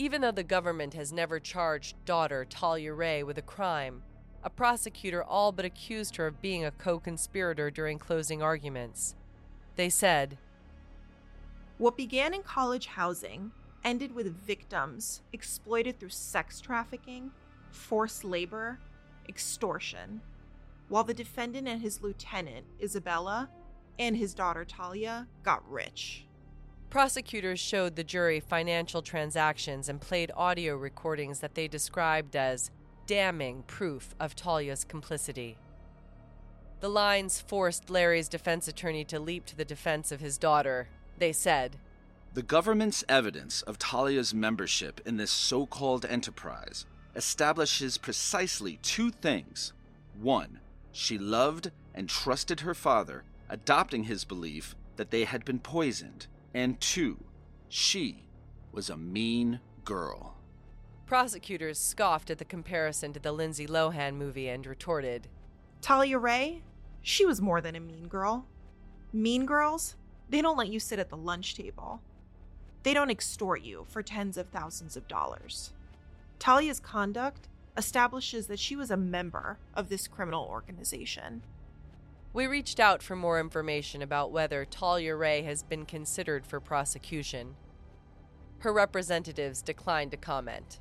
[0.00, 4.04] Even though the government has never charged daughter Talia Ray with a crime,
[4.44, 9.16] a prosecutor all but accused her of being a co conspirator during closing arguments.
[9.74, 10.38] They said,
[11.78, 13.50] What began in college housing
[13.84, 17.32] ended with victims exploited through sex trafficking,
[17.72, 18.78] forced labor,
[19.28, 20.20] extortion,
[20.88, 23.50] while the defendant and his lieutenant, Isabella,
[23.98, 26.27] and his daughter Talia got rich.
[26.90, 32.70] Prosecutors showed the jury financial transactions and played audio recordings that they described as
[33.06, 35.58] damning proof of Talia's complicity.
[36.80, 40.88] The lines forced Larry's defense attorney to leap to the defense of his daughter.
[41.18, 41.76] They said,
[42.32, 49.74] The government's evidence of Talia's membership in this so called enterprise establishes precisely two things.
[50.18, 50.60] One,
[50.92, 56.28] she loved and trusted her father, adopting his belief that they had been poisoned.
[56.54, 57.22] And two,
[57.68, 58.24] she
[58.72, 60.36] was a mean girl.
[61.06, 65.28] Prosecutors scoffed at the comparison to the Lindsay Lohan movie and retorted
[65.80, 66.62] Talia Ray?
[67.02, 68.46] She was more than a mean girl.
[69.12, 69.96] Mean girls?
[70.28, 72.02] They don't let you sit at the lunch table.
[72.82, 75.72] They don't extort you for tens of thousands of dollars.
[76.38, 81.42] Talia's conduct establishes that she was a member of this criminal organization.
[82.32, 87.56] We reached out for more information about whether Talia Ray has been considered for prosecution.
[88.58, 90.78] Her representatives declined to comment.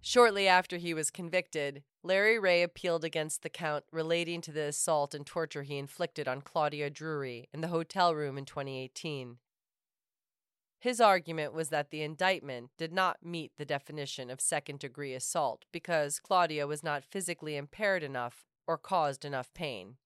[0.00, 5.14] Shortly after he was convicted, Larry Ray appealed against the count relating to the assault
[5.14, 9.38] and torture he inflicted on Claudia Drury in the hotel room in 2018.
[10.86, 15.64] His argument was that the indictment did not meet the definition of second degree assault
[15.72, 19.96] because Claudia was not physically impaired enough or caused enough pain.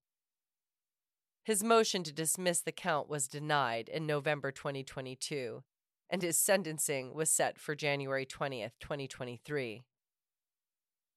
[1.44, 5.64] His motion to dismiss the count was denied in November 2022,
[6.08, 9.82] and his sentencing was set for January 20th, 2023.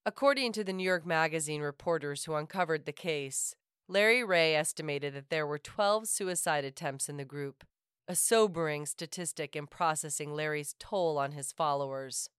[0.06, 3.56] According to the New York Magazine reporters who uncovered the case,
[3.88, 7.64] Larry Ray estimated that there were 12 suicide attempts in the group
[8.08, 12.30] a sobering statistic in processing Larry's toll on his followers.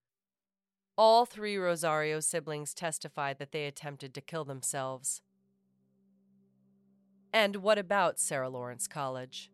[0.96, 5.22] All three Rosario siblings testified that they attempted to kill themselves.
[7.32, 9.50] And what about Sarah Lawrence College?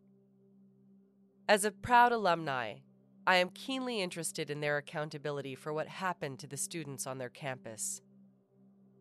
[1.49, 2.75] As a proud alumni,
[3.25, 7.29] I am keenly interested in their accountability for what happened to the students on their
[7.29, 8.01] campus.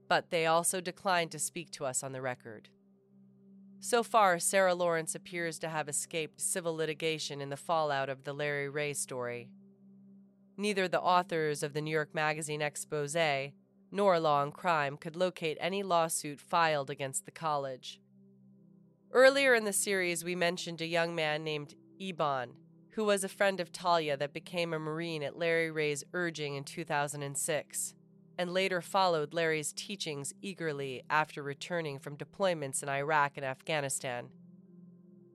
[0.08, 2.68] But they also declined to speak to us on the record.
[3.82, 8.34] So far, Sarah Lawrence appears to have escaped civil litigation in the fallout of the
[8.34, 9.48] Larry Ray story.
[10.58, 13.16] Neither the authors of the New York Magazine expose
[13.90, 17.98] nor Law and Crime could locate any lawsuit filed against the college.
[19.12, 22.50] Earlier in the series, we mentioned a young man named Iban,
[22.90, 26.64] who was a friend of Talia that became a Marine at Larry Ray's urging in
[26.64, 27.94] 2006
[28.40, 34.30] and later followed Larry's teachings eagerly after returning from deployments in Iraq and Afghanistan.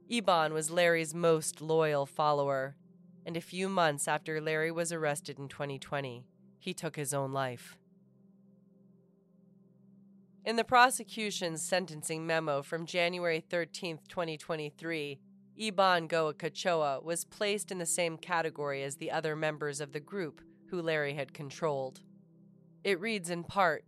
[0.10, 2.76] Iban was Larry's most loyal follower,
[3.24, 6.26] and a few months after Larry was arrested in 2020,
[6.58, 7.78] he took his own life.
[10.44, 15.20] In the prosecution's sentencing memo from January 13, 2023,
[15.62, 20.00] Iban Goa Kachoa was placed in the same category as the other members of the
[20.00, 20.42] group
[20.72, 22.02] who Larry had controlled.
[22.86, 23.84] It reads in part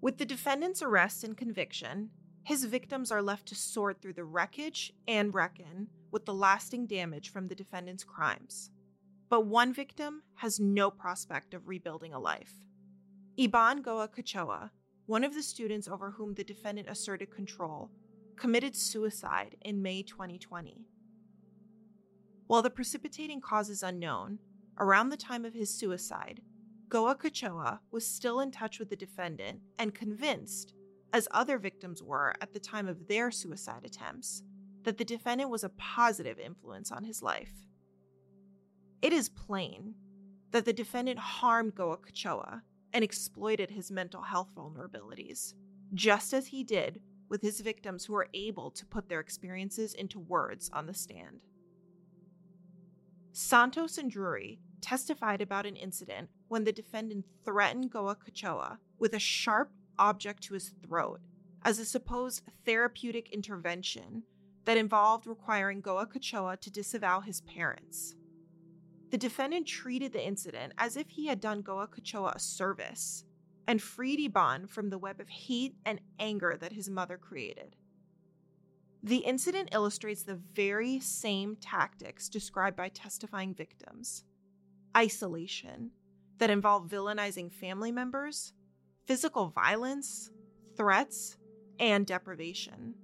[0.00, 2.08] With the defendant's arrest and conviction,
[2.44, 7.30] his victims are left to sort through the wreckage and reckon with the lasting damage
[7.30, 8.70] from the defendant's crimes.
[9.28, 12.54] But one victim has no prospect of rebuilding a life.
[13.38, 14.70] Iban Goicochea,
[15.04, 17.90] one of the students over whom the defendant asserted control,
[18.36, 20.86] committed suicide in May 2020.
[22.46, 24.38] While the precipitating cause is unknown,
[24.78, 26.40] around the time of his suicide,
[26.92, 30.74] Goicochea was still in touch with the defendant and convinced,
[31.14, 34.42] as other victims were at the time of their suicide attempts,
[34.82, 37.52] that the defendant was a positive influence on his life.
[39.00, 39.94] It is plain
[40.50, 42.60] that the defendant harmed Goicochea
[42.92, 45.54] and exploited his mental health vulnerabilities,
[45.94, 50.18] just as he did with his victims who were able to put their experiences into
[50.18, 51.40] words on the stand.
[53.32, 59.70] Santos and Drury testified about an incident when the defendant threatened Goicochea with a sharp
[59.98, 61.18] object to his throat
[61.62, 64.22] as a supposed therapeutic intervention
[64.66, 68.16] that involved requiring Goicochea to disavow his parents.
[69.08, 73.24] The defendant treated the incident as if he had done Goicochea a service
[73.66, 77.76] and freed Iban from the web of hate and anger that his mother created.
[79.02, 84.24] The incident illustrates the very same tactics described by testifying victims
[84.94, 85.92] isolation
[86.42, 88.52] that involve villainizing family members,
[89.06, 90.28] physical violence,
[90.76, 91.36] threats,
[91.78, 92.96] and deprivation.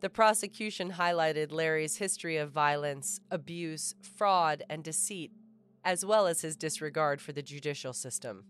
[0.00, 5.32] The prosecution highlighted Larry's history of violence, abuse, fraud, and deceit,
[5.84, 8.44] as well as his disregard for the judicial system.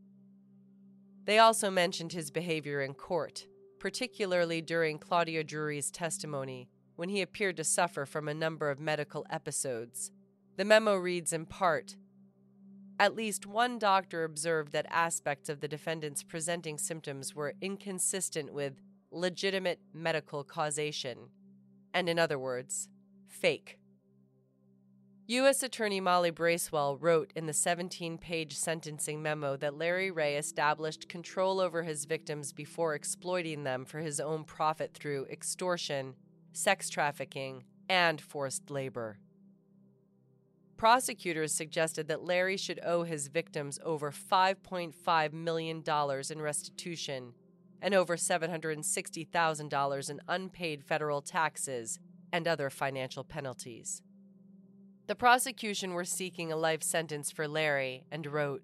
[1.24, 3.47] They also mentioned his behavior in court,
[3.78, 9.24] particularly during Claudia Drury's testimony, when he appeared to suffer from a number of medical
[9.30, 10.11] episodes.
[10.59, 11.97] The memo reads in part
[12.99, 18.80] At least one doctor observed that aspects of the defendant's presenting symptoms were inconsistent with
[19.11, 21.28] legitimate medical causation,
[21.92, 22.88] and in other words,
[23.28, 23.78] fake.
[25.28, 25.62] U.S.
[25.62, 31.61] Attorney Molly Bracewell wrote in the 17 page sentencing memo that Larry Ray established control
[31.61, 36.14] over his victims before exploiting them for his own profit through extortion,
[36.53, 39.18] sex trafficking, and forced labor.
[40.77, 45.83] Prosecutors suggested that Larry should owe his victims over $5.5 million
[46.31, 47.33] in restitution
[47.81, 51.99] and over $760,000 in unpaid federal taxes
[52.31, 54.03] and other financial penalties.
[55.07, 58.62] The prosecution were seeking a life sentence for Larry and wrote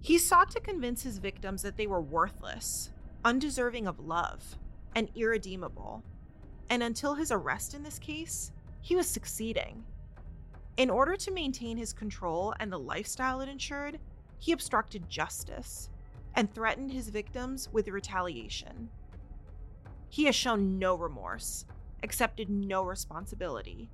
[0.00, 2.90] He sought to convince his victims that they were worthless,
[3.24, 4.56] undeserving of love,
[4.96, 6.02] and irredeemable.
[6.68, 9.84] And until his arrest in this case, he was succeeding.
[10.76, 13.98] In order to maintain his control and the lifestyle it ensured,
[14.38, 15.90] he obstructed justice
[16.34, 18.88] and threatened his victims with retaliation.
[20.08, 21.66] He has shown no remorse,
[22.02, 23.90] accepted no responsibility,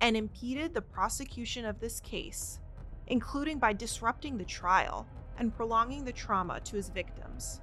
[0.00, 2.58] and impeded the prosecution of this case,
[3.06, 5.06] including by disrupting the trial
[5.38, 7.60] and prolonging the trauma to his victims.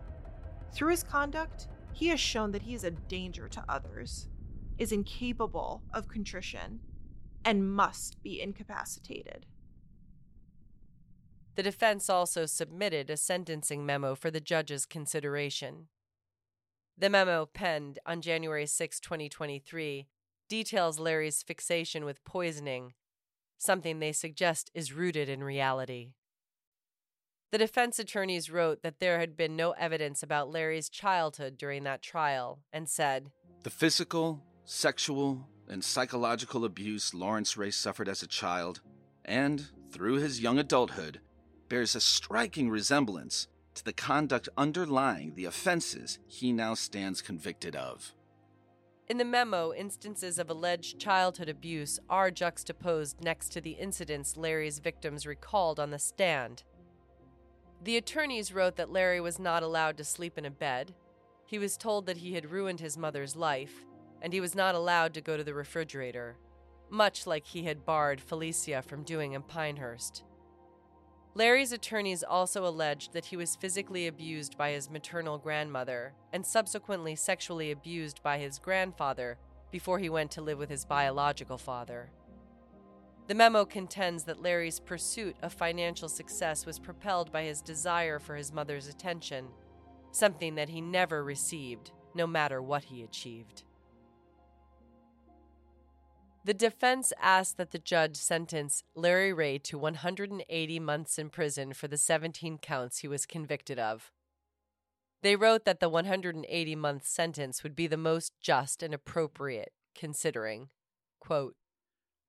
[0.72, 4.28] Through his conduct, he has shown that he is a danger to others,
[4.78, 6.80] is incapable of contrition,
[7.44, 9.46] and must be incapacitated.
[11.56, 15.88] The defense also submitted a sentencing memo for the judge's consideration.
[16.98, 20.08] The memo, penned on January 6, 2023,
[20.48, 22.94] details Larry's fixation with poisoning,
[23.58, 26.12] something they suggest is rooted in reality.
[27.52, 32.02] The defense attorneys wrote that there had been no evidence about Larry's childhood during that
[32.02, 33.32] trial and said
[33.64, 38.82] The physical, sexual, and psychological abuse Lawrence Ray suffered as a child,
[39.26, 41.20] and through his young adulthood,
[41.70, 48.14] bears a striking resemblance to the conduct underlying the offenses he now stands convicted of.
[49.08, 54.80] In the memo, instances of alleged childhood abuse are juxtaposed next to the incidents Larry's
[54.80, 56.64] victims recalled on the stand.
[57.84, 60.94] The attorneys wrote that Larry was not allowed to sleep in a bed,
[61.46, 63.86] he was told that he had ruined his mother's life,
[64.22, 66.38] and he was not allowed to go to the refrigerator,
[66.90, 70.24] much like he had barred Felicia from doing in Pinehurst.
[71.34, 77.16] Larry's attorneys also alleged that he was physically abused by his maternal grandmother and subsequently
[77.16, 79.38] sexually abused by his grandfather
[79.72, 82.12] before he went to live with his biological father.
[83.28, 88.36] The memo contends that Larry's pursuit of financial success was propelled by his desire for
[88.36, 89.48] his mother's attention,
[90.12, 93.64] something that he never received, no matter what he achieved.
[96.44, 101.88] The defense asked that the judge sentence Larry Ray to 180 months in prison for
[101.88, 104.12] the 17 counts he was convicted of.
[105.22, 110.70] They wrote that the 180 month sentence would be the most just and appropriate, considering,
[111.20, 111.56] quote,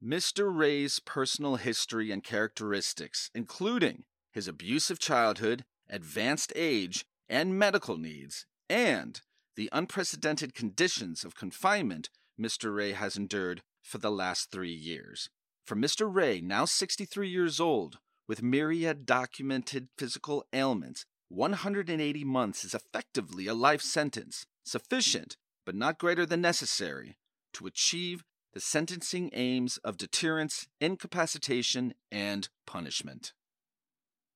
[0.05, 0.55] Mr.
[0.55, 9.23] Ray's personal history and characteristics, including his abusive childhood, advanced age, and medical needs, and
[9.57, 12.75] the unprecedented conditions of confinement Mr.
[12.75, 15.29] Ray has endured for the last three years.
[15.65, 16.13] For Mr.
[16.13, 23.55] Ray, now 63 years old, with myriad documented physical ailments, 180 months is effectively a
[23.55, 27.17] life sentence, sufficient, but not greater than necessary,
[27.53, 33.33] to achieve the sentencing aims of deterrence, incapacitation, and punishment.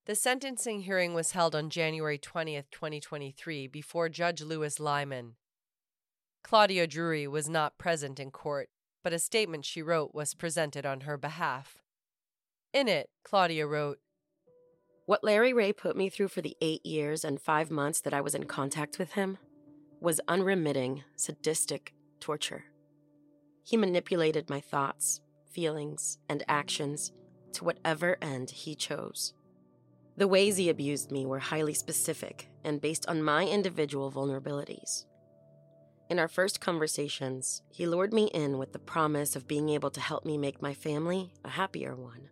[0.06, 5.34] The sentencing hearing was held on January 20th, 2023, before Judge Lewis Liman.
[6.44, 8.68] Claudia Drury was not present in court,
[9.06, 11.78] but a statement she wrote was presented on her behalf.
[12.72, 13.98] In it, Claudia wrote
[15.04, 18.20] What Larry Ray put me through for the eight years and five months that I
[18.20, 19.38] was in contact with him
[20.00, 22.64] was unremitting, sadistic torture.
[23.62, 25.20] He manipulated my thoughts,
[25.52, 27.12] feelings, and actions
[27.52, 29.34] to whatever end he chose.
[30.16, 35.04] The ways he abused me were highly specific and based on my individual vulnerabilities.
[36.08, 40.00] In our first conversations, he lured me in with the promise of being able to
[40.00, 42.28] help me make my family a happier one,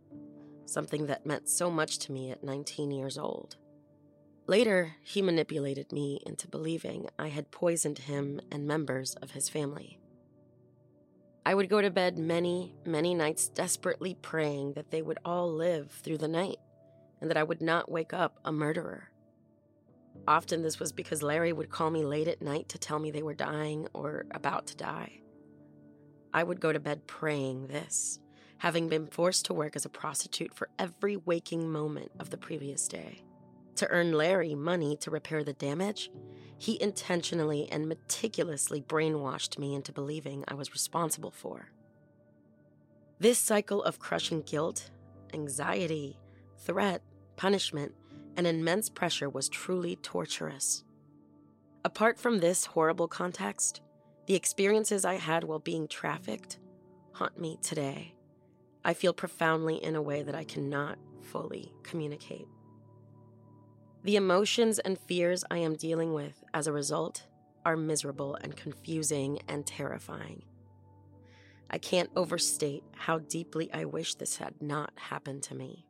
[0.65, 3.57] something that meant so much to me at 19 years old.
[4.47, 9.99] Later, he manipulated me into believing I had poisoned him and members of his family.
[11.45, 15.91] I would go to bed many, many nights desperately praying that they would all live
[15.91, 16.59] through the night
[17.21, 19.11] and that I would not wake up a murderer.
[20.27, 23.23] Often this was because Larry would call me late at night to tell me they
[23.23, 25.21] were dying or about to die.
[26.33, 28.19] I would go to bed praying this,
[28.59, 32.89] having been forced to work as a prostitute for every waking moment of the previous
[32.89, 33.23] day.
[33.77, 36.11] To earn Larry money to repair the damage,
[36.59, 41.71] he intentionally and meticulously brainwashed me into believing I was responsible for.
[43.19, 44.91] This cycle of crushing guilt,
[45.33, 46.19] anxiety,
[46.59, 47.03] threat,
[47.37, 47.93] punishment,
[48.37, 50.85] and immense pressure was truly torturous.
[51.85, 53.81] Apart from this horrible context,
[54.27, 56.59] the experiences I had while being trafficked
[57.13, 58.15] haunt me today.
[58.85, 62.47] I feel profoundly in a way that I cannot fully communicate.
[64.03, 67.27] The emotions and fears I am dealing with as a result
[67.65, 70.43] are miserable and confusing and terrifying.
[71.71, 75.87] I can't overstate how deeply I wish this had not happened to me.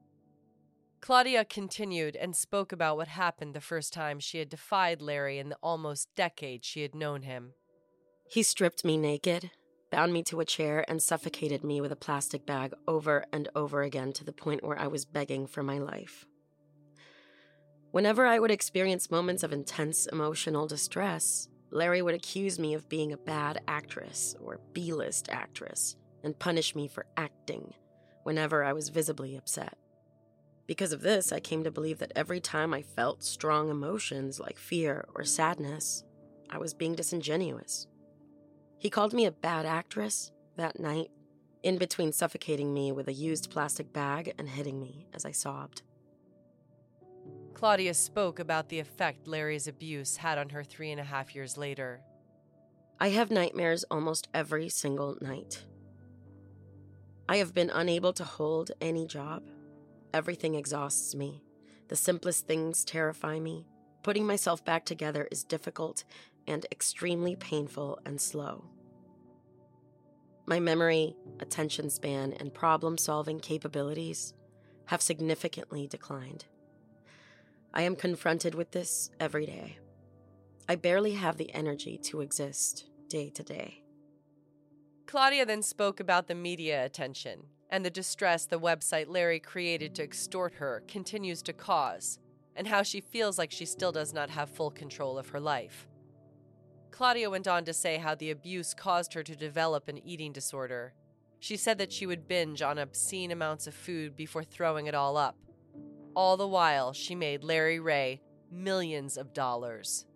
[1.05, 5.51] Claudia continued and spoke about what happened the first time she had defied Larry in
[5.51, 7.53] the almost decade she had known him.
[8.27, 9.51] He stripped me naked,
[9.93, 13.83] bound me to a chair, and suffocated me with a plastic bag over and over
[13.83, 16.25] again to the point where I was begging for my life.
[17.91, 23.13] Whenever I would experience moments of intense emotional distress, Larry would accuse me of being
[23.13, 27.75] a bad actress or B list actress and punish me for acting
[28.23, 29.77] whenever I was visibly upset.
[30.67, 34.59] Because of this, I came to believe that every time I felt strong emotions like
[34.59, 36.05] fear or sadness,
[36.49, 37.87] I was being disingenuous.
[38.79, 41.11] He called me a bad actress that night,
[41.63, 45.83] in between suffocating me with a used plastic bag and hitting me as I sobbed.
[47.55, 51.57] Claudia spoke about the effect Larry's abuse had on her three and a half years
[51.57, 52.03] later.
[53.01, 55.65] I have nightmares almost every single night.
[57.29, 59.43] I have been unable to hold any job.
[60.15, 61.43] Everything exhausts me.
[61.89, 63.67] The simplest things terrify me.
[64.05, 66.05] Putting myself back together is difficult
[66.47, 68.65] and extremely painful and slow.
[70.47, 74.35] My memory, attention span, and problem solving capabilities
[74.87, 76.45] have significantly declined.
[77.73, 79.79] I am confronted with this every day.
[80.69, 83.83] I barely have the energy to exist day to day.
[85.07, 90.05] Claudia then spoke about the media attention and the distress the website Larry created to
[90.05, 92.21] extort her continues to cause,
[92.55, 95.89] and how she feels like she still does not have full control of her life.
[96.93, 100.95] Claudia went on to say how the abuse caused her to develop an eating disorder.
[101.41, 105.17] She said that she would binge on obscene amounts of food before throwing it all
[105.17, 105.37] up.
[106.15, 108.21] All the while, she made Larry Ray
[108.53, 110.07] millions of dollars.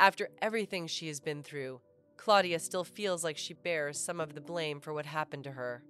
[0.00, 1.80] After everything she has been through,
[2.16, 5.84] Claudia still feels like she bears some of the blame for what happened to her.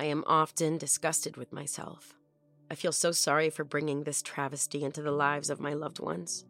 [0.00, 2.14] I am often disgusted with myself.
[2.70, 6.46] I feel so sorry for bringing this travesty into the lives of my loved ones.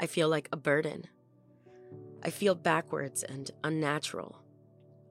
[0.00, 1.06] I feel like a burden.
[2.24, 4.42] I feel backwards and unnatural.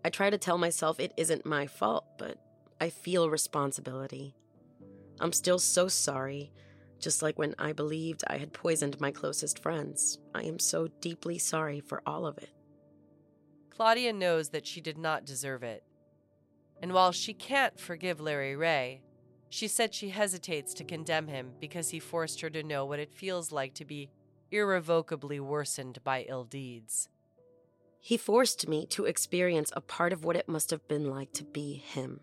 [0.04, 2.40] I try to tell myself it isn't my fault, but
[2.82, 4.36] I feel responsibility.
[5.22, 6.52] I'm still so sorry,
[7.02, 11.40] Just like when I believed I had poisoned my closest friends, I am so deeply
[11.40, 12.52] sorry for all of it.
[13.72, 15.84] Claudia knows that she did not deserve it.
[16.82, 19.02] And while she can't forgive Larry Ray,
[19.50, 23.14] she said she hesitates to condemn him because he forced her to know what it
[23.14, 24.10] feels like to be
[24.50, 27.08] irrevocably worsened by ill deeds.
[28.00, 31.44] He forced me to experience a part of what it must have been like to
[31.44, 32.22] be him.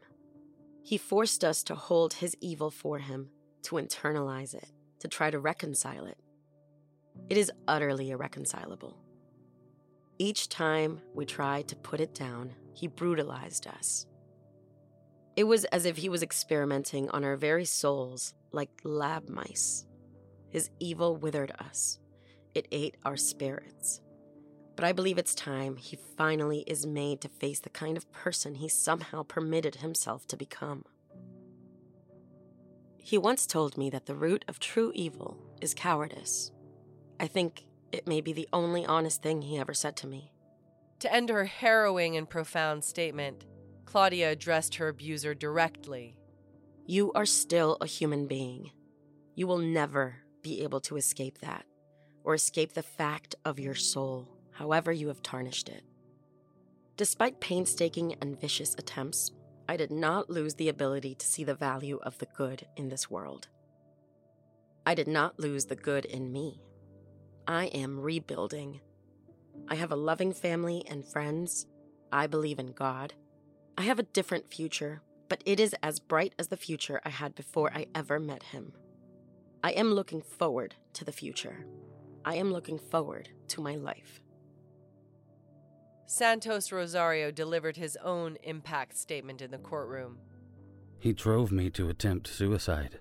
[0.82, 3.28] He forced us to hold his evil for him,
[3.62, 6.18] to internalize it, to try to reconcile it.
[7.30, 8.96] It is utterly irreconcilable.
[10.18, 14.07] Each time we tried to put it down, he brutalized us.
[15.38, 19.86] It was as if he was experimenting on our very souls like lab mice.
[20.50, 22.00] His evil withered us,
[22.56, 24.00] it ate our spirits.
[24.74, 28.56] But I believe it's time he finally is made to face the kind of person
[28.56, 30.84] he somehow permitted himself to become.
[32.96, 36.50] He once told me that the root of true evil is cowardice.
[37.20, 40.32] I think it may be the only honest thing he ever said to me.
[40.98, 43.44] To end her harrowing and profound statement,
[43.88, 46.14] Claudia addressed her abuser directly.
[46.84, 48.70] You are still a human being.
[49.34, 51.64] You will never be able to escape that,
[52.22, 55.84] or escape the fact of your soul, however you have tarnished it.
[56.98, 59.30] Despite painstaking and vicious attempts,
[59.70, 63.08] I did not lose the ability to see the value of the good in this
[63.08, 63.48] world.
[64.84, 66.60] I did not lose the good in me.
[67.46, 68.82] I am rebuilding.
[69.66, 71.64] I have a loving family and friends.
[72.12, 73.14] I believe in God.
[73.78, 77.36] I have a different future, but it is as bright as the future I had
[77.36, 78.72] before I ever met him.
[79.62, 81.64] I am looking forward to the future.
[82.24, 84.20] I am looking forward to my life.
[86.06, 90.18] Santos Rosario delivered his own impact statement in the courtroom.
[90.98, 92.98] He drove me to attempt suicide.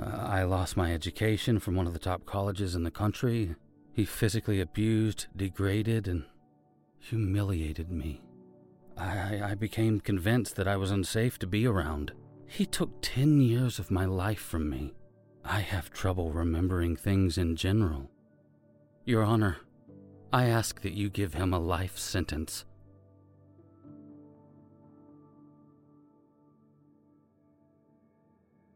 [0.00, 3.56] Uh, I lost my education from one of the top colleges in the country.
[3.92, 6.24] He physically abused, degraded, and
[6.98, 8.22] humiliated me.
[8.98, 12.12] I, I became convinced that I was unsafe to be around.
[12.46, 14.94] He took 10 years of my life from me.
[15.44, 18.10] I have trouble remembering things in general.
[19.04, 19.58] Your Honor,
[20.32, 22.64] I ask that you give him a life sentence.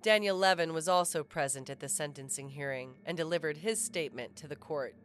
[0.03, 4.57] Daniel Levin was also present at the sentencing hearing and delivered his statement to the
[4.57, 4.97] court.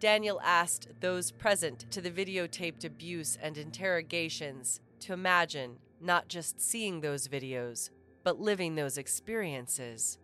[0.00, 7.00] Daniel asked those present to the videotaped abuse and interrogations to imagine not just seeing
[7.00, 7.90] those videos,
[8.24, 10.18] but living those experiences.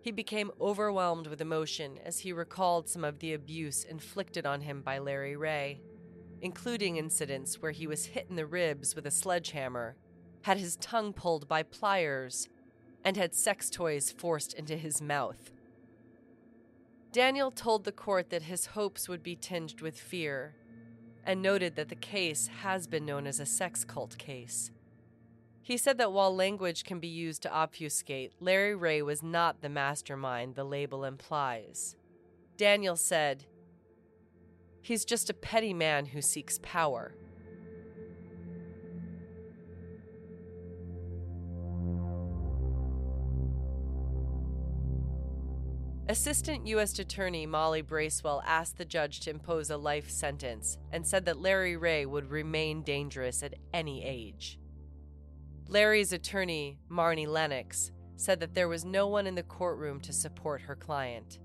[0.00, 4.82] He became overwhelmed with emotion as he recalled some of the abuse inflicted on him
[4.82, 5.80] by Larry Ray,
[6.42, 9.96] including incidents where he was hit in the ribs with a sledgehammer,
[10.42, 12.48] had his tongue pulled by pliers,
[13.04, 15.52] and had sex toys forced into his mouth.
[17.12, 20.54] Daniel told the court that his hopes would be tinged with fear
[21.24, 24.70] and noted that the case has been known as a sex cult case.
[25.62, 29.68] He said that while language can be used to obfuscate, Larry Ray was not the
[29.68, 31.96] mastermind the label implies.
[32.56, 33.44] Daniel said,
[34.80, 37.14] He's just a petty man who seeks power.
[46.10, 46.98] Assistant U.S.
[46.98, 51.76] Attorney Molly Bracewell asked the judge to impose a life sentence and said that Larry
[51.76, 54.58] Ray would remain dangerous at any age.
[55.68, 60.62] Larry's attorney, Marne Lenox, said that there was no one in the courtroom to support
[60.62, 61.40] her client.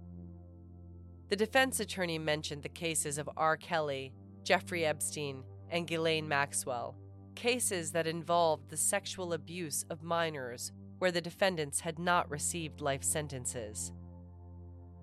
[1.28, 3.58] The defense attorney mentioned the cases of R.
[3.58, 4.14] Kelly,
[4.46, 6.96] Jeffrey Epstein, and Ghislaine Maxwell,
[7.36, 13.04] cases that involved the sexual abuse of minors where the defendants had not received life
[13.04, 13.92] sentences.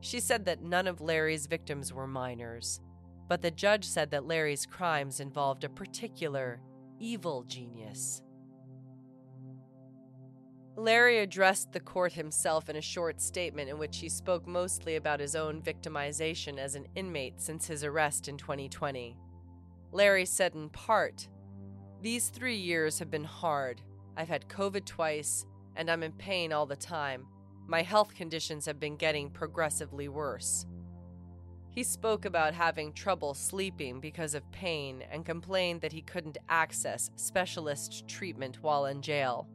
[0.01, 2.81] She said that none of Larry's victims were minors,
[3.29, 6.61] but the judge said that Larry's crimes involved a particular
[6.99, 8.23] evil genius.
[10.77, 15.21] Larry addressed the court himself in a short statement in which he spoke mostly about
[15.21, 19.17] his own victimization as an inmate since his arrest in 2020.
[19.93, 21.29] Larry said in part,
[22.01, 23.83] These three years have been hard.
[24.17, 25.45] I've had COVID twice,
[25.77, 27.27] and I'm in pain all the time.
[27.71, 30.67] My health conditions have been getting progressively worse.
[31.71, 37.13] He spoke about having trouble sleeping because of pain and complained that he couldn't access
[37.15, 39.47] specialist treatment while in jail.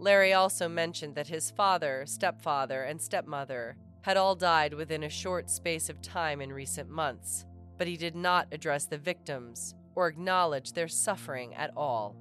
[0.00, 5.48] Larry also mentioned that his father, stepfather, and stepmother had all died within a short
[5.48, 7.46] space of time in recent months,
[7.78, 12.16] but he did not address the victims or acknowledge their suffering at all.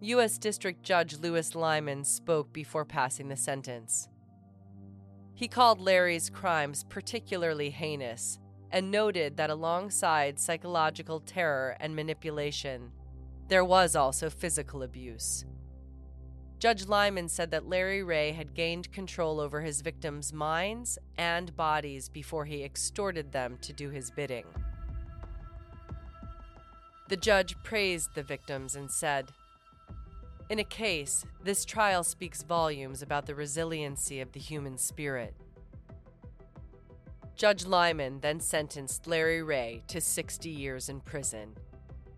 [0.00, 0.36] U.S.
[0.36, 4.08] District Judge Lewis Liman spoke before passing the sentence.
[5.34, 8.38] He called Larry's crimes particularly heinous
[8.70, 12.92] and noted that alongside psychological terror and manipulation,
[13.48, 15.46] there was also physical abuse.
[16.58, 22.08] Judge Liman said that Larry Ray had gained control over his victims' minds and bodies
[22.10, 24.44] before he extorted them to do his bidding.
[27.08, 29.32] The judge praised the victims and said,
[30.48, 35.34] In a case, this trial speaks volumes about the resiliency of the human spirit.
[37.34, 41.56] Judge Liman then sentenced Larry Ray to 60 years in prison,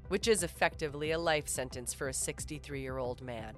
[0.08, 3.54] which is effectively a life sentence for a 63 year old man.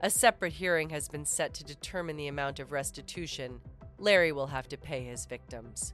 [0.00, 3.60] A separate hearing has been set to determine the amount of restitution
[3.98, 5.92] Larry will have to pay his victims.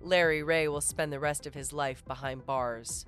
[0.00, 3.06] Larry Ray will spend the rest of his life behind bars.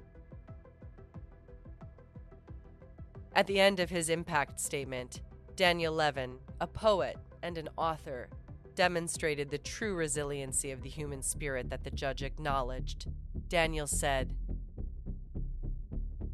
[3.39, 5.21] At the end of his impact statement,
[5.55, 8.29] Daniel Levin, a poet and an author,
[8.75, 13.07] demonstrated the true resiliency of the human spirit that the judge acknowledged.
[13.47, 14.35] Daniel said,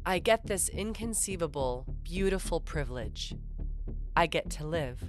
[0.03, 3.35] I get this inconceivable, beautiful privilege.
[4.15, 5.03] I get to live.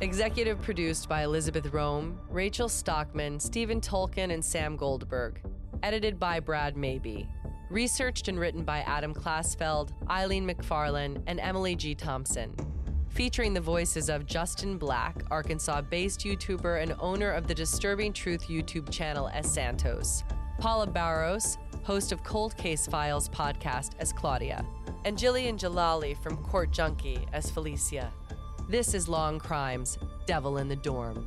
[0.00, 5.40] Executive produced by Elizabeth Rome, Rachel Stockman, Stephen Tolkien, and Sam Goldberg.
[5.82, 7.28] Edited by Brad Maybe.
[7.68, 11.96] Researched and written by Adam Klasfeld, Eileen McFarlane, and Emily G.
[11.96, 12.54] Thompson.
[13.08, 18.46] Featuring the voices of Justin Black, Arkansas based YouTuber and owner of the Disturbing Truth
[18.46, 20.22] YouTube channel as Santos.
[20.60, 24.64] Paula Barros, host of Cold Case Files podcast as Claudia.
[25.04, 28.12] And Jillian Jalali from Court Junkie as Felicia.
[28.70, 29.96] This is Law and Crime's
[30.26, 31.24] Devil in the Dorm.